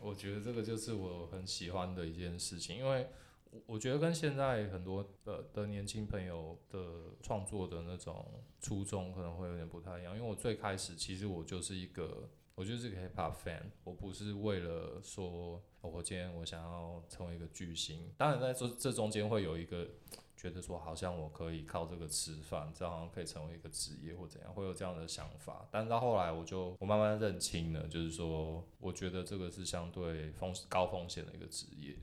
[0.00, 3.08] 我觉得这个就是我很喜欢的一件事情，因为
[3.50, 8.26] 我我觉得跟现在很多的的年轻朋友的创作的那种
[8.60, 10.14] 初衷可能会有点不太一样。
[10.16, 18.12] 因为我最开始其实我就是一个，我就是一个 hip hop fan，我不是为了说、哦我今天我想要成为一个巨星。
[18.16, 19.88] 当然在这这中间会有一个
[20.36, 25.66] 觉得说好像我可以靠这个吃饭，这样好像可以成为一个职业或怎样，会有这样的想法。
[25.70, 31.96] 但到后来我就我慢慢认清了，就是说我觉得这个是相对风高风险的一个职业。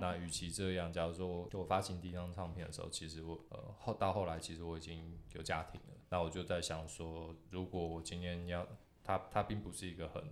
[0.00, 8.66] 那与其这样，假如说就我发行第一张唱片的时候，其实我呃后到后来其实我已经有家庭了，那我就在想说，如果我今天要
[9.08, 10.22] 它它并不是一个很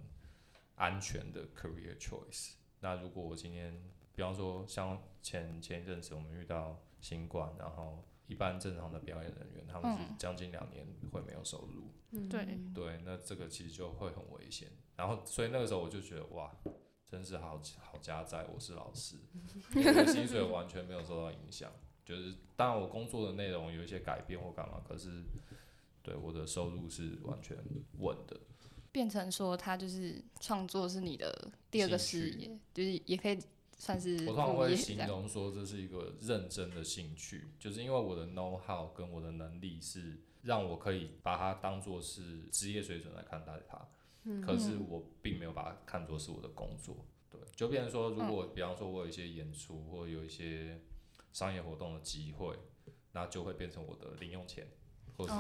[0.75, 3.73] 安全的 career choice，那如果我今天
[4.15, 11.91] 比方说像前前一阵子我们遇到新冠，然后一般正常的表演人员，他们是嗯将近两年会没有收入。
[12.11, 14.69] 嗯对对，那这个其实就会很危险。
[14.95, 16.55] 然后，所以那个时候我就觉得，哇，
[17.09, 19.17] 真是好好家在，我是老师，
[19.75, 21.73] 我的薪水完全没有受到影响。
[22.05, 25.23] 就是当然我工作的内容有一些改变或干嘛，可是
[26.03, 27.57] 对我的收入是完全
[27.99, 28.39] 稳的。
[28.97, 33.39] 变成说他就是创作是你的第二个事业，就是也可以
[33.77, 35.07] 算是我通常会形。
[35.07, 43.87] 容说这是一个认真的兴趣，就是因为我的 know how 跟我的能力是让我可以把它当做是职业水准来看待它，
[44.41, 50.81] 可是我并没有把它看作是我的工作，对，就变成说，如果比方说我有一些演出或有一些
[51.35, 52.59] 商业活动的机会，
[53.13, 54.67] 那就会变成我的零用钱
[55.17, 55.33] 或是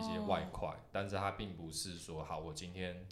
[0.00, 3.06] 一些外快，但是它并不是说好我今天。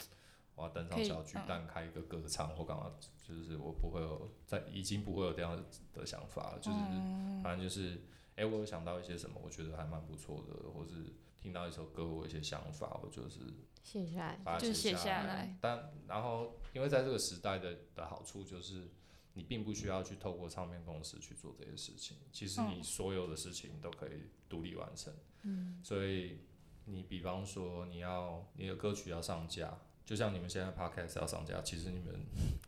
[0.56, 2.92] 我要登上小巨嗯蛋开一个歌唱或干嘛，
[3.26, 5.58] 就是我不会有在已经不会有这样
[5.94, 8.02] 的想法了，就是嗯反正就是，
[8.36, 13.40] 哎、我有想到一些什么，我觉得还蛮不错的，或是听到一首歌，我有一些想法，我就是
[13.82, 15.56] 写下来，把它就写写下来来。
[15.62, 18.86] 但然后，因为在这个时代的的好处就是，
[19.34, 25.12] 你并不需要去透过唱片公司去做这些事情，其实你嗯所有的事情都可以独立完成。
[25.42, 26.38] 嗯，所以
[26.84, 29.78] 你比方说你要你的歌曲要上架。
[30.02, 32.12] 就像你们现在 podcast 要上架，其实你们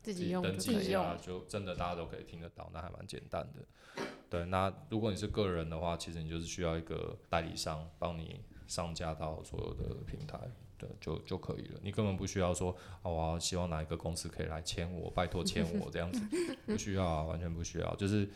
[0.01, 4.05] 自己用登记一下，就真的大家都可以听得到，那还蛮简单的。
[4.31, 10.39] 对，那如果你是个人的话，其实你就是需要一个代理商帮你上架到所有的平台，
[10.83, 11.79] 对，就就可以了。
[11.81, 16.21] 你根本不需要说，啊，我要希望哪一个公司可以来签我，拜托签我这样子，
[16.67, 17.95] 不需要啊，完全不需要。
[17.95, 18.29] 就是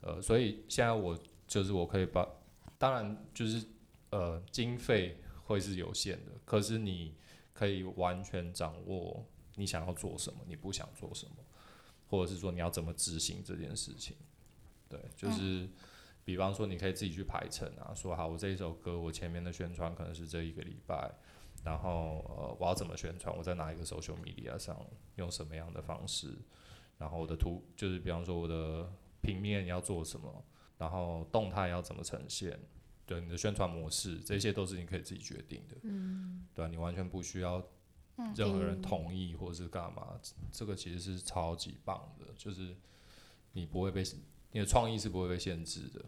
[0.00, 2.28] 呃，所以现在我就是我可以把，
[2.78, 3.64] 当然就是
[4.10, 7.14] 呃，经费会是有限的，可是你
[7.52, 11.36] 可以完全掌握你想要做什么，你不想做什么，
[12.08, 14.16] 或者是说你要怎么执行这件事情。
[14.88, 15.68] 对，就是、
[16.24, 21.10] 比方说你可以自己去排程啊，说好我这一首歌我前面的宣传可能是这一个礼拜，
[21.64, 24.78] 然后呃我要怎么宣传，我在哪一个 social media 上
[25.16, 26.36] 用什么样的方式，
[26.98, 30.44] 然后我的图就是比方说我的平面要做什么，
[30.78, 32.58] 然后动态要怎么呈现。
[33.06, 35.76] 对你的宣传模式，这些都是你可以自己决定的。
[35.82, 37.62] 嗯，对啊，你完全不需要
[38.34, 40.18] 任何人同意或者是干嘛，
[40.50, 42.74] 这个其实是超级棒的，就是
[43.52, 44.02] 你不会被
[44.52, 46.02] 你的创意是不会被限制的。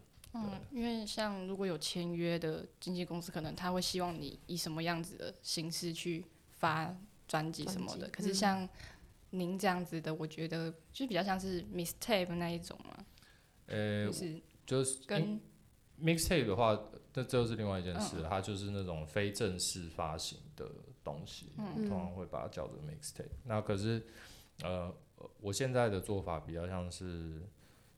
[0.44, 6.94] 嗯，因为像如果有签约的经纪公司，可能他会希望你以什么样子的形式去发
[7.26, 8.08] 专辑什么的。
[8.08, 8.68] 可是像
[9.30, 13.04] 您这样子的，我觉得就比较像是 mistape 那一种嘛，
[13.66, 15.40] 呃、就是就是跟
[16.00, 16.78] mixtape 的话，
[17.14, 20.70] 那这就是另外一件事了，它就是那种非正式发行的
[21.02, 23.24] 东西，通常会把它叫做 mixtape。
[23.44, 24.06] 那可是，
[24.62, 24.94] 呃，
[25.40, 27.42] 我现在的做法比较像是，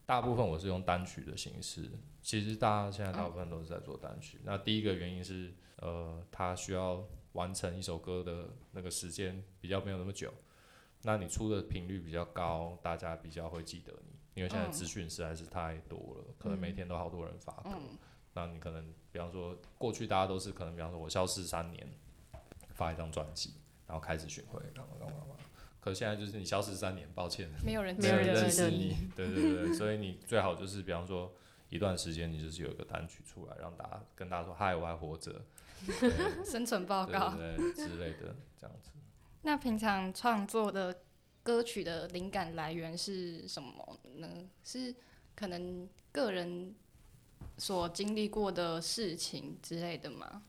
[0.08, 1.86] 大部分我是用单曲的形式。
[2.22, 4.40] 其实大家现在大部分都是在做单曲。
[4.42, 10.32] 那第一个原因是，呃，它需要完成一首歌的那个时间比较没有那么久。
[11.02, 17.68] 那你出的频率比较高，大家比较会记得你，因为现在资讯实在是太多了，可能每天都好多人发歌。
[18.32, 21.86] 那你可能，比方说，过去大家都是可能，比方说我消失三年，
[22.70, 25.34] 发一张专辑，然后开始巡回，干嘛干嘛干嘛。
[25.80, 29.10] 可现在就是你消失三年，抱歉，没有人没有人记得认识你你。
[29.14, 31.32] 对对对，所以你最好就是，比方说
[31.70, 35.44] 一段时间，你就是有一个单曲出来，让大家跟大家说，嗨，我还活着，
[36.44, 37.34] 生存报告。
[37.34, 38.90] 对对之类的，这样子。
[39.42, 41.02] 那平常创作的
[41.42, 44.28] 歌曲的灵感来源是什么呢？
[44.64, 44.94] 是
[45.34, 46.74] 可能个人
[47.56, 50.42] 所经历过的事情之类的吗？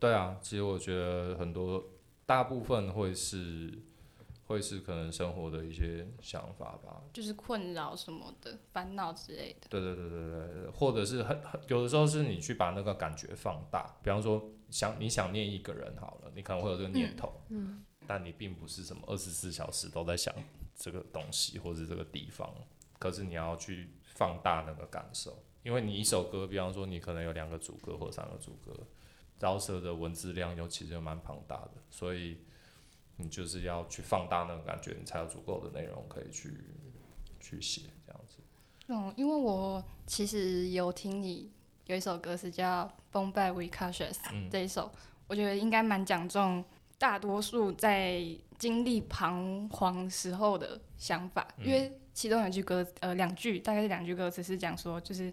[0.00, 1.84] 对啊，其实我觉得很多
[2.26, 3.78] 大部分会是
[4.52, 9.66] 会是可能生活的一些想法吧，就是困扰什么的、烦恼之类的。
[9.70, 20.34] 对对对对对对，或者是很很有的时候是你去把那个感觉放大，比方说想你想念一个人好了，你可能会有这个念头，嗯，但你并不是什么二十四小时都在想
[20.76, 22.54] 这个东西或者这个地方，
[22.98, 28.72] 可是你要去放大那个感受，因为你一首歌，比方说你可能有两个主歌或三个主歌，
[29.40, 32.38] 饶舌的文字量又其实又蛮庞大的，所以
[33.16, 36.52] 你就是要去放大那个感觉，你才有足够的内容可以去
[37.40, 38.38] 去写这样子。
[38.88, 41.50] 嗯，因为我其实有听你
[41.86, 44.90] 有一首歌是叫《Born by We Cautious》嗯这一首，
[45.26, 46.64] 我觉得应该蛮讲中
[46.98, 48.24] 大多数在
[48.58, 55.32] 经历彷徨时候的想法，嗯因为其中有句歌呃两句大概是两句歌词是讲说就是。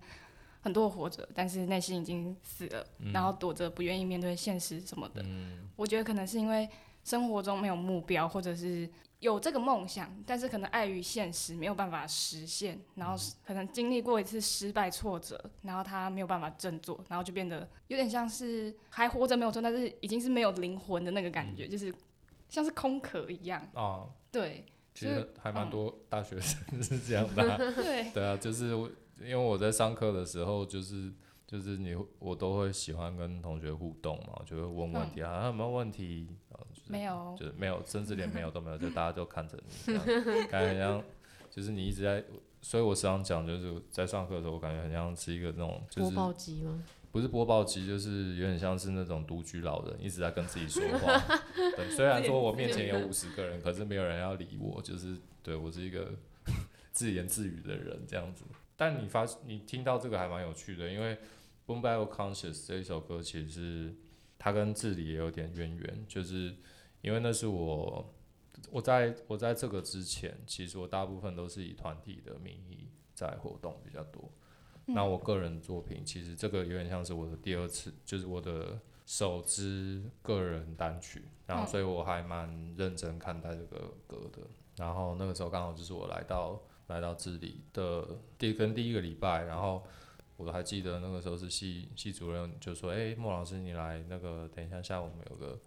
[0.61, 5.23] 很多人活着，但是内心已经死了，然后躲着不愿意面对现实什么的。
[5.77, 6.67] 我觉得可能是因为
[7.09, 8.87] 生活中没有目标，或者是
[9.17, 21.91] 有这个梦想，但是可能碍于现实没有办法实现，然后可能经历过一次失败挫折，然后他没有办法振作，然后就变得有点像是还活着没有错，但是已经是没有灵魂的那个感觉，就是
[22.47, 23.67] 像是空壳一样。
[23.73, 28.67] 啊，对其实还蛮多大学生是这样的啊、 对，对啊，就是
[29.19, 31.11] 因为我在上课的时候，就是
[31.49, 36.27] 就是你我都会喜欢跟同学互动嘛，就会问问题啊，有没有问题？
[36.51, 40.05] 啊就是没有就是没有，甚至连没有都没有，就大家都看着你这样，
[40.47, 41.03] 感觉很像
[41.49, 42.23] 就是你一直在，
[42.61, 46.83] 所以我时常讲，就是在上课的时候，我感觉很像是一个那种就是播报机吗？
[47.11, 51.19] 不是播报机，就是有点像是那种独居老人一直在跟自己说话。
[51.75, 56.11] 对，虽然说我面前有五十个人，可是没有人要理我，就是对我是一个
[56.93, 58.45] 自言自语的人这样子。
[58.77, 61.15] 但你发你听到这个还蛮有趣的，因为
[61.69, 63.95] 《Boom Bap Conscious》这一首歌其实是
[64.39, 66.55] 它跟治理也有点渊源，就是
[67.01, 68.11] 因为那是我
[68.71, 74.31] 我在我在这个之前，其实我大部分都是以团体的名义在活动比较多。
[74.87, 84.41] 那我个人作品，其实这个有点像是我的第二次，就是我的首支个人单曲，然后所以我还蛮认真看待这个歌的。
[84.77, 89.85] 然后那个时候刚好就是我来到来到这里的第跟第一个礼拜，然后
[90.39, 95.59] 我还记得那个时候是系系主任就说：“哎、莫老师你来那个等一下下午我们有个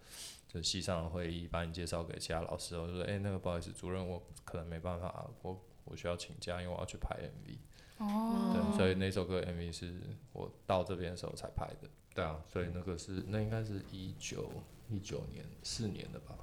[0.48, 7.56] 就是系上的会议，把你介绍给其他老师。”我就说：“哎、那个不好意思，主任我可能没办法，我我需要请假，因为我要去拍 MV。”
[8.02, 10.00] 哦，对，所以那首歌 MV 是
[10.32, 11.88] 我到这边的时候才拍的。
[12.14, 14.50] 对啊，所以那个是那应该是一九
[14.88, 16.38] 一九年四年的吧。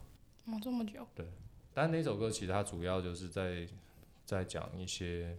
[0.46, 1.26] 哦，这么久，对
[1.74, 3.68] 但那首歌其实它主要就是在
[4.24, 5.36] 在讲一些，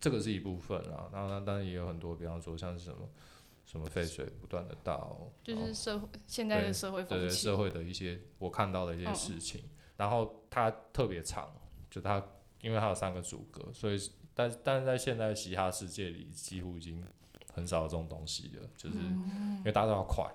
[0.00, 1.08] 这个是一部分啦。
[1.12, 3.08] 然后那当然也有很多，比方说像是什么
[3.64, 9.64] 什么废水不断的倒，就是社会现在的社会对对社会的一些我看到的一些嗯事情。
[9.96, 11.50] 然后它特别长，
[11.90, 12.22] 就它
[12.60, 13.98] 因为它有三个主歌，所以
[14.34, 17.02] 但但是在现在嘻哈世界里，几乎已经
[17.54, 20.30] 很少有这种东西了，就是因为大家都要快，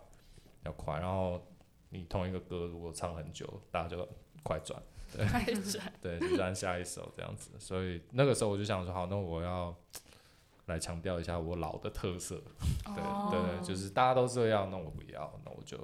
[0.64, 1.39] 要快，然后
[1.89, 4.09] 你同一个歌如果唱很久，大家就
[4.41, 4.82] 快转，
[5.18, 7.51] 太转，对，就转下一首这样子。
[7.59, 9.76] 所以那个时候我就想说，好，那我要
[10.68, 12.41] 来强调一下我老的特色，
[12.86, 15.78] 对、哦对对，就是大家都这样，那我不要，那我就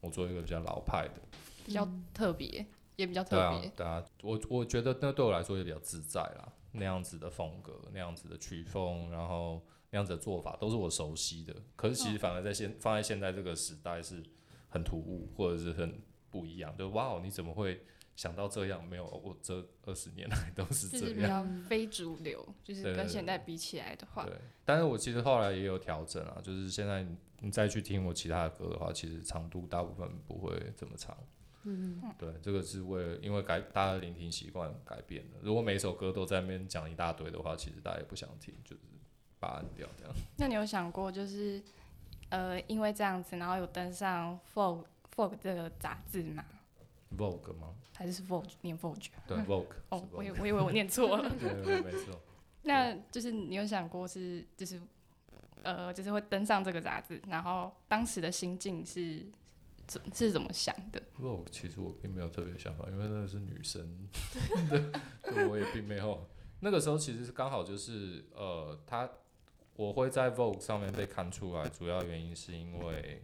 [0.00, 1.20] 我做一个比较老派的。
[1.64, 11.54] 比较特别，也比较特对啊别，，对啊，我我觉得那对我来说也比较自在啦，那样子的风格，那样子的曲风，然后那样子的做法都是我熟悉的。
[11.76, 14.22] 可是其实反而在现放在现在这个时代是
[14.68, 16.00] 很突兀，或者是很
[16.30, 16.76] 不一样。
[16.76, 17.84] 就哇哦，你怎么会
[18.22, 18.86] 想到这样？
[18.86, 21.16] 没有，我这二十年来都是这样。
[21.16, 24.32] 比较非主流，就是跟现在比起来的话，对，
[24.64, 31.16] 但是我其实后来也有调整啊，就是现在你你再去听我其他的歌的话，其实长度大部分不会这么长。
[31.64, 35.38] 嗯，对，这个是为了因为改大家的聆听习惯改变的。
[35.42, 38.82] 如果每一首歌都在那边讲一大堆的话，其实大家也不想听，就是
[39.40, 40.14] 把它按掉这样。
[40.38, 41.60] 那你有想过，就是
[42.28, 44.84] 呃，因为这样子，然后有登上 Vogue
[45.16, 46.44] Vogue 这个杂志吗？
[47.16, 47.74] Vogue 吗？
[47.96, 49.06] 还是是 Vogue 念 Vogue？
[49.26, 51.28] 对， Vogue 哦，我以我以为我念错了。
[51.38, 52.20] 对 对对，没错。
[52.64, 54.80] 那就是你有想过是就是
[55.62, 59.26] 呃，就是会登上这个杂志，然后当时的心境是
[59.86, 64.08] 怎是怎么想的？Vogue 其实我并没有特别想法，因为那个是女生，
[65.22, 66.26] 对我也并没有。
[66.60, 69.10] 那个时候其实是刚好就是呃，他
[69.74, 73.22] 我会在 Vogue 上面被看出来，主要原因是因为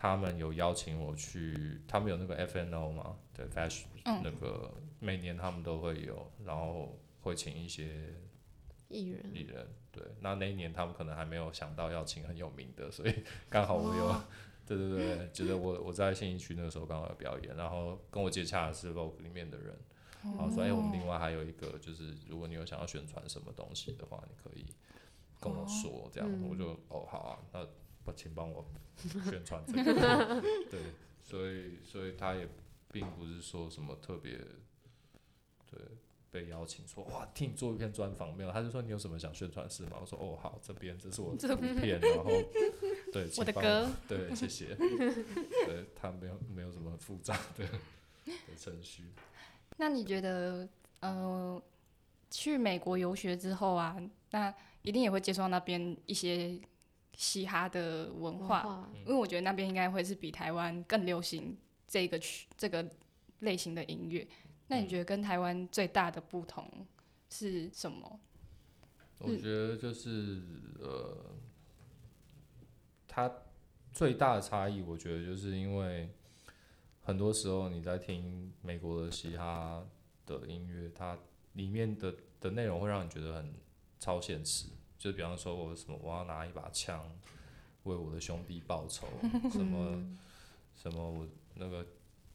[0.00, 4.22] 他们有邀请我去，他们有那个 FNO 嘛，对，Fashion、嗯。
[4.24, 8.14] 那个每年他们都会有，然后会请一些
[8.88, 9.30] 艺人。
[9.34, 13.14] 艺人，对，那那一年他们可能还没有想到要请很有名的，所以
[13.50, 14.24] 刚好我有，哦。
[14.66, 19.76] 对对对，觉得我我在信义区那个时候刚好有表演，然后跟我接洽的是 Vogue 里面的人，
[20.22, 24.64] 然后说，哎、我们另外还有一个，就是如果你有想要宣传什么东西的话，你可以
[25.40, 27.04] 跟我说，这样、嗯我就哦。
[27.10, 27.66] 好啊，那
[28.04, 28.64] 不请帮我
[29.30, 30.40] 宣传这个，
[30.70, 30.80] 对，
[31.22, 32.48] 所以所以他也
[32.92, 34.38] 并不是说什么特别，
[35.70, 35.80] 对。
[36.32, 38.52] 被邀请说哇，听你做一篇专访没有？
[38.52, 39.96] 他就说你有什么想宣传事吗？
[40.00, 42.30] 我说哦好，这边这是我的图片， 然后
[43.12, 44.76] 对我的歌，对，谢谢。
[44.76, 49.06] 对他没有没有什么复杂的的程序。
[49.76, 50.68] 那你觉得
[51.00, 51.60] 呃，
[52.30, 56.56] 去美国游学之后啊，那一定也会接触到那边一些
[57.20, 61.54] 嘻哈的文化，化因为我觉得那边应该会是比台湾更流行
[61.86, 62.88] 这个曲这个
[63.40, 64.26] 类型的音乐。
[64.68, 66.66] 那你觉得跟台湾最大的不同
[67.28, 68.18] 是什么？
[69.18, 70.40] 我觉得就是
[70.80, 71.34] 呃，
[73.06, 73.30] 它
[73.92, 76.08] 最大的差异，我觉得就是因为
[77.02, 79.84] 很多时候你在听美国的嘻哈
[80.24, 81.18] 的音乐，它
[81.52, 83.52] 里面的的内容会让你觉得很
[83.98, 84.68] 超现实，
[85.00, 87.02] 就比方说我什么我要拿一把枪
[87.84, 89.08] 为我的兄弟报仇，
[89.50, 89.98] 什么
[90.76, 91.86] 什么我那个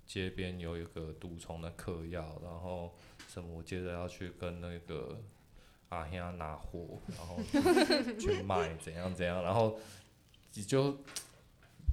[0.07, 2.91] 街边有一个毒虫的嗑药，然后
[3.28, 5.22] 什么我接着要去跟那个
[5.89, 7.38] 阿兄拿货，然后
[8.20, 9.80] 去 卖怎样怎样，然后
[10.55, 10.97] 你就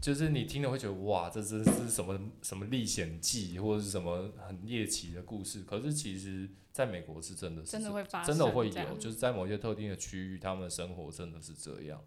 [0.03, 5.62] 就是你听了会觉得哇，这真是什么什么历险记，或者是什么很猎奇的故事。
[5.62, 12.05] 可是其实在美国是真的是真的会发生，真的会有，就是在某些特定的区域，他们的生活真的是这样。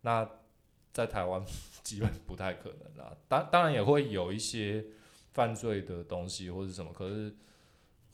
[0.00, 0.26] 那
[0.90, 1.44] 在台湾
[1.84, 4.86] 基本不太可能啦，当当然也会有一些
[5.34, 7.36] 犯罪的东西或者什么，可是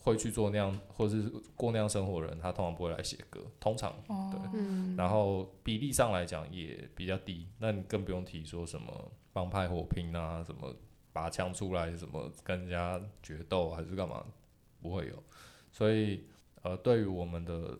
[0.05, 4.39] 会去做那样或者是过那样生活的人，他通常不会来写歌，通常哦对。
[4.53, 10.71] 嗯，然后比例上来讲也比较低，那你更不用提说什么帮派火拼啊，什么
[11.11, 14.23] 拔枪出来，什么跟人家决斗还是干嘛，
[14.79, 15.23] 不会有。
[15.71, 16.23] 所以
[16.61, 17.75] 呃，对于我们的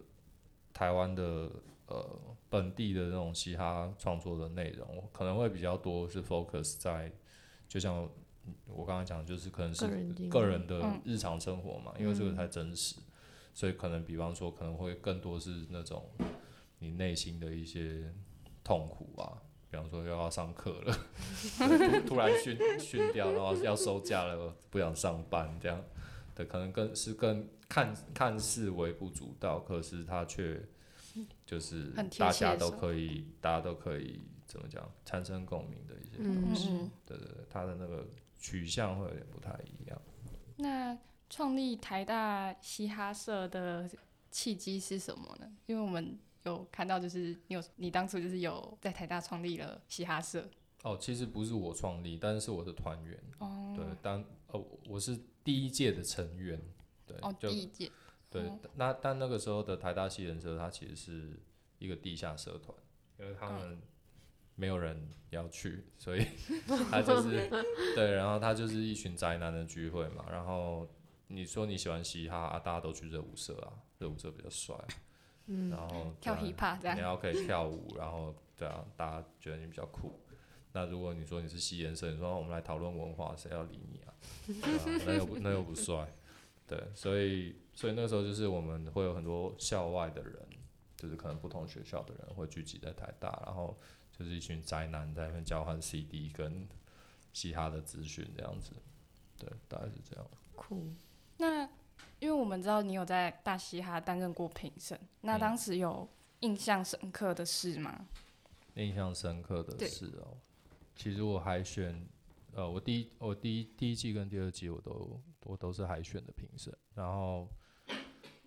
[0.73, 1.51] 台湾的
[1.85, 2.19] 呃
[2.49, 7.11] 本地的那种嘻哈创作的内容，可能会比较多是 focus 在，
[7.67, 8.09] 就像
[8.67, 9.87] 我刚刚讲的，就是可能是
[10.29, 12.95] 个人的嗯日常生活嘛，因为这个才真实，
[13.53, 16.09] 所以可能比方说可能会更多是那种
[16.79, 18.13] 你内心的一些
[18.63, 20.97] 痛苦啊，比方说又要上课了，
[22.03, 25.81] 突突然训训掉，然后要收假了，不想上班这样，
[26.35, 30.61] 对，可能更是更看看似微不足道，可是它却
[31.45, 36.91] 就是大家都可以，大家都可以怎么讲，产生共鸣的一些嗯东西，嗯。
[37.05, 38.05] 对对对，它的那个
[38.45, 39.99] 取向会有点不太一样。
[40.57, 40.95] 那
[41.31, 43.89] 创立台大嘻哈社的
[44.29, 45.51] 契机是什么呢？
[45.65, 50.47] 因为我们有看到，就是你有你当初就是有在台大创立了嘻哈社
[50.83, 56.61] 哦，其实不是我创立，但是是我的团员，哦，对，当呃我是第一届的成员，
[57.07, 57.91] 对，第一届
[58.29, 61.39] 对哦，那但那个时候的台大西人社，它其实是
[61.79, 62.77] 一个地下社团，
[63.17, 63.81] 因为他们
[64.55, 66.25] 没有人要去， 所以
[66.89, 67.49] 他就是
[67.95, 70.25] 对，然后他就是一群宅男的聚会嘛。
[70.31, 70.87] 然后
[71.27, 74.87] 你说你喜欢嘻哈啊，大家都去热舞社啊，热舞社比较帅啊，
[75.47, 80.19] 嗯然后跳对啊 hip hop 这样，你要可以跳舞，然后对啊，大家觉得你比较酷。
[80.71, 84.13] 那如果你说你是西颜社，你说我们来讨论文化，谁要理你啊？
[84.45, 86.13] 对啊，那又不 那又不帅，
[86.67, 90.37] 对，所以所以那时候就是我们会有很多校外的人，
[90.97, 93.79] 就是可能不同学校的人会聚集在台大，然后
[94.17, 96.67] 就是一群宅男在那边交换 CD 跟
[97.33, 98.71] 嘻哈的资讯这样子，
[99.37, 100.25] 对，大概是这样。
[100.55, 100.93] 酷，
[101.37, 101.63] 那
[102.19, 105.39] 因为我们知道你有在大嘻哈担任过评审，那嗯。
[105.39, 106.07] 当时有
[106.39, 108.07] 印象深刻的事吗？
[108.75, 110.37] 印象深刻的对是哦，
[110.95, 112.07] 其实我海选，
[112.53, 117.49] 呃，我第一我第一第一季跟第二季我都我都是海选的评审，然后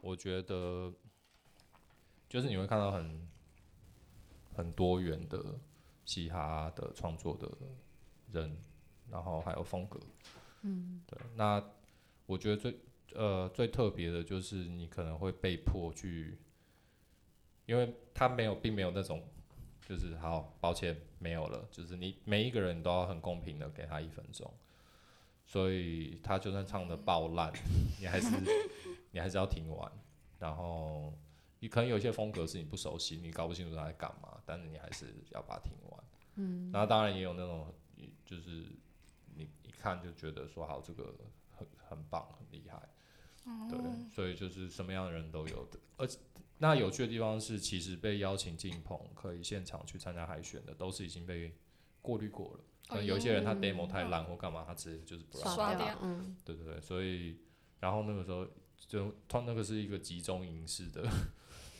[0.01, 0.91] 我觉得
[2.27, 3.29] 就是你会看到很
[4.59, 5.55] 很多元的
[6.05, 7.49] 嘻哈的创作的
[8.33, 8.57] 人，
[9.09, 10.01] 然后还有风格，
[10.63, 11.65] 嗯，对，那
[12.27, 12.81] 我觉得最
[13.15, 16.37] 呃最特别的就是你可能会被迫去，
[17.67, 19.23] 因为他没有并没有那种。
[19.89, 21.67] 就是好，抱歉，没有了。
[21.71, 24.53] 就是你每一个人都要很公平的给他一分钟，
[25.47, 27.51] 所以他就算唱的爆烂，
[27.99, 28.29] 你还是
[29.13, 29.91] 你还是要听完。
[30.39, 31.15] 然后
[31.61, 36.05] 你可能有一些风格是你不熟悉，你搞不清楚他在干嘛，但是你还是要把它听完。
[36.37, 37.75] 嗯，然后当然也有那种，
[38.25, 38.67] 就是
[39.35, 41.15] 你一看就觉得说好，这个
[41.51, 42.89] 很很棒，很厉害。
[43.69, 43.79] 对，
[44.13, 46.19] 所以就是什么样的人都有的，而且
[46.59, 51.55] 那有趣的地方是，其实被邀请进棚可以现场去参加海选的，都是已经被
[52.03, 52.61] 过滤过了。
[52.89, 57.39] 可能有一些人他 demo 太烂或干嘛，他直接就是不让他刷掉嗯，对对对，所以
[57.81, 58.47] 然后那个时候
[58.77, 61.09] 就他那个是一个集中营式的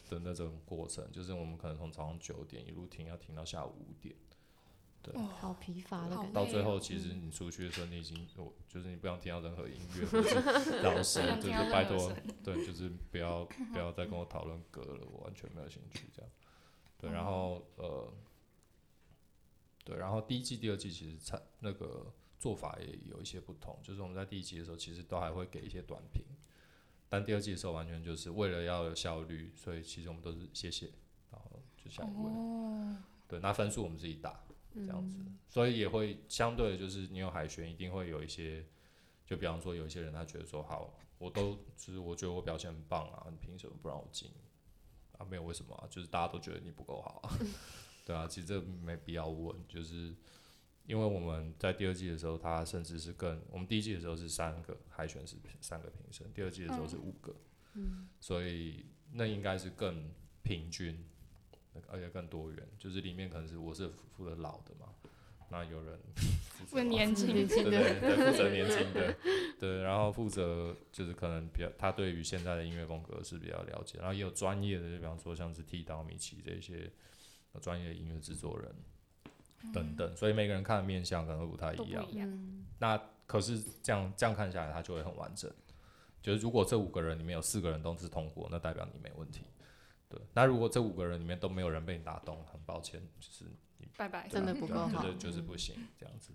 [0.09, 4.14] 的那种过程，就是我们可能从早上九点一路听，要听到下午五点。
[5.00, 16.30] 对好疲乏的感觉，到最后，其实你出去的时候，你已经我就是你不想听到任何音乐或者是饶舌，不想听到就是拜托对，就是不要不要再跟我讨论歌了，我完全没有兴趣这样。
[16.98, 18.12] 对，然后呃，
[19.84, 26.24] 对，然后第一季、第二季其实差那个做法也有一些不同，就是我们在第一季的时候，其实都还会给一些短评，
[27.09, 30.86] 但第二季的时候完全就是为了要有效率，所以其实我们都是谢谢，
[31.30, 32.30] 然后就下一位。
[32.30, 32.96] 哦，
[33.26, 34.40] 对，那分数我们自己打，
[34.74, 38.64] 这样子，所以也会相对的，就是你有海选，一定会有一些，
[39.24, 44.30] 就比方说有一些人他觉得说，好，我都就是我觉得我表现很棒啊，你凭什么不让我进？
[45.18, 47.38] 啊，没有为什么啊，就是大家都觉得你不够好啊，
[48.04, 50.14] 对啊，其实这没必要问，就是
[50.89, 57.36] 因为我们在第二季的时候，他甚至是更，我们第一季的时候是三个海选是三个评审，第二季的时候是五个，
[57.74, 60.11] 嗯，所以那应该是更
[60.43, 61.05] 平均，
[61.89, 63.86] 而且更多元，就是里面可能是我是
[64.16, 64.86] 负责老的嘛，
[65.51, 69.14] 那有人负责年轻的，对对，负责年轻的，
[69.61, 76.91] 对，然后负责就是可能比较，他对于现在的音乐风格是比较了解，然后也有专业的，就比方说像是剃刀、米奇这些
[77.53, 78.74] 呃专业的音乐制作人
[79.72, 82.18] 等等，所以每个人看的面相可能会不太一样都不。
[82.18, 82.22] 一
[82.78, 85.50] 那可是这样这样看下来，它就会很完整。
[86.22, 89.42] 就是如果这五个人里面有四个人都是通过，那代表你没问题。
[90.09, 93.44] 对，那如果这五个人里面都没有人被你打动，很抱歉，就是
[93.96, 94.26] 拜拜。
[94.28, 96.32] 真的不够好就是就是不行这样子。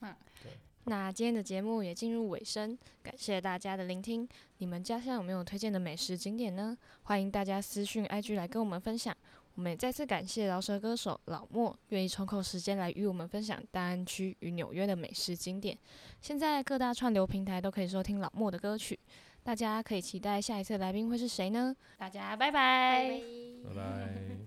[0.00, 0.52] 嗯，对
[0.84, 4.26] 那今天的节目也进入尾声，感谢大家的聆听。
[4.58, 6.76] 你们家乡有没有推荐的美食景点呢？
[7.02, 9.14] 欢迎大家私讯 IG 来跟我们分享。
[9.54, 15.76] 我们也再次感谢饶舌歌手老莫愿意抽空时间来与我们分享大安区与纽约的美食景点。
[16.20, 18.98] 现在各大串流平台都可以收听老莫的歌曲，
[19.42, 21.76] 大家可以期待下一次来宾会是谁呢？
[21.98, 23.20] 大家拜拜。
[23.64, 24.40] 拜拜。